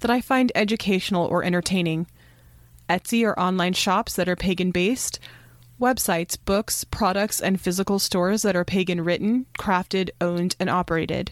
that 0.00 0.10
I 0.10 0.22
find 0.22 0.50
educational 0.54 1.26
or 1.26 1.44
entertaining. 1.44 2.06
Etsy 2.88 3.22
or 3.22 3.38
online 3.38 3.74
shops 3.74 4.16
that 4.16 4.26
are 4.26 4.34
pagan 4.34 4.70
based, 4.70 5.20
websites, 5.78 6.38
books, 6.42 6.84
products, 6.84 7.38
and 7.38 7.60
physical 7.60 7.98
stores 7.98 8.40
that 8.40 8.56
are 8.56 8.64
pagan 8.64 9.04
written, 9.04 9.44
crafted, 9.58 10.08
owned, 10.22 10.56
and 10.58 10.70
operated. 10.70 11.30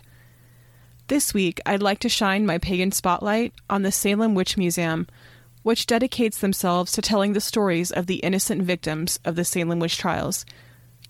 This 1.08 1.32
week, 1.32 1.62
I'd 1.64 1.82
like 1.82 2.00
to 2.00 2.10
shine 2.10 2.44
my 2.44 2.58
pagan 2.58 2.92
spotlight 2.92 3.54
on 3.70 3.80
the 3.80 3.90
Salem 3.90 4.34
Witch 4.34 4.58
Museum, 4.58 5.06
which 5.62 5.86
dedicates 5.86 6.40
themselves 6.40 6.92
to 6.92 7.00
telling 7.00 7.32
the 7.32 7.40
stories 7.40 7.90
of 7.90 8.06
the 8.06 8.16
innocent 8.16 8.64
victims 8.64 9.18
of 9.24 9.34
the 9.34 9.46
Salem 9.46 9.78
witch 9.78 9.96
trials. 9.96 10.44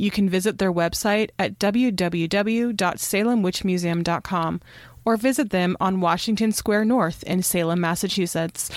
You 0.03 0.11
can 0.11 0.29
visit 0.29 0.59
their 0.59 0.73
website 0.73 1.31
at 1.39 1.61
www.salemwitchmuseum.com 1.61 4.61
or 5.05 5.17
visit 5.17 5.51
them 5.51 5.77
on 5.79 6.01
Washington 6.01 6.51
Square 6.51 6.87
North 6.87 7.23
in 7.23 7.45
Salem, 7.45 7.81
Massachusetts. 7.81 8.69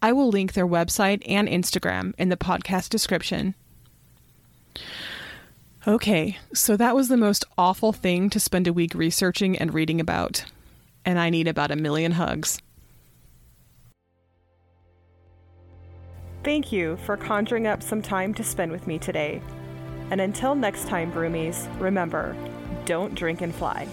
I 0.00 0.12
will 0.12 0.30
link 0.30 0.54
their 0.54 0.66
website 0.66 1.22
and 1.28 1.46
Instagram 1.46 2.14
in 2.16 2.30
the 2.30 2.38
podcast 2.38 2.88
description. 2.88 3.54
Okay, 5.86 6.38
so 6.54 6.78
that 6.78 6.96
was 6.96 7.10
the 7.10 7.18
most 7.18 7.44
awful 7.58 7.92
thing 7.92 8.30
to 8.30 8.40
spend 8.40 8.66
a 8.66 8.72
week 8.72 8.94
researching 8.94 9.58
and 9.58 9.74
reading 9.74 10.00
about. 10.00 10.46
And 11.04 11.18
I 11.18 11.28
need 11.28 11.48
about 11.48 11.70
a 11.70 11.76
million 11.76 12.12
hugs. 12.12 12.62
Thank 16.42 16.72
you 16.72 16.96
for 17.04 17.18
conjuring 17.18 17.66
up 17.66 17.82
some 17.82 18.00
time 18.00 18.32
to 18.32 18.42
spend 18.42 18.72
with 18.72 18.86
me 18.86 18.98
today. 18.98 19.42
And 20.12 20.20
until 20.20 20.54
next 20.54 20.88
time, 20.88 21.10
Broomies, 21.10 21.66
remember 21.80 22.36
don't 22.84 23.14
drink 23.14 23.40
and 23.40 23.54
fly. 23.54 23.88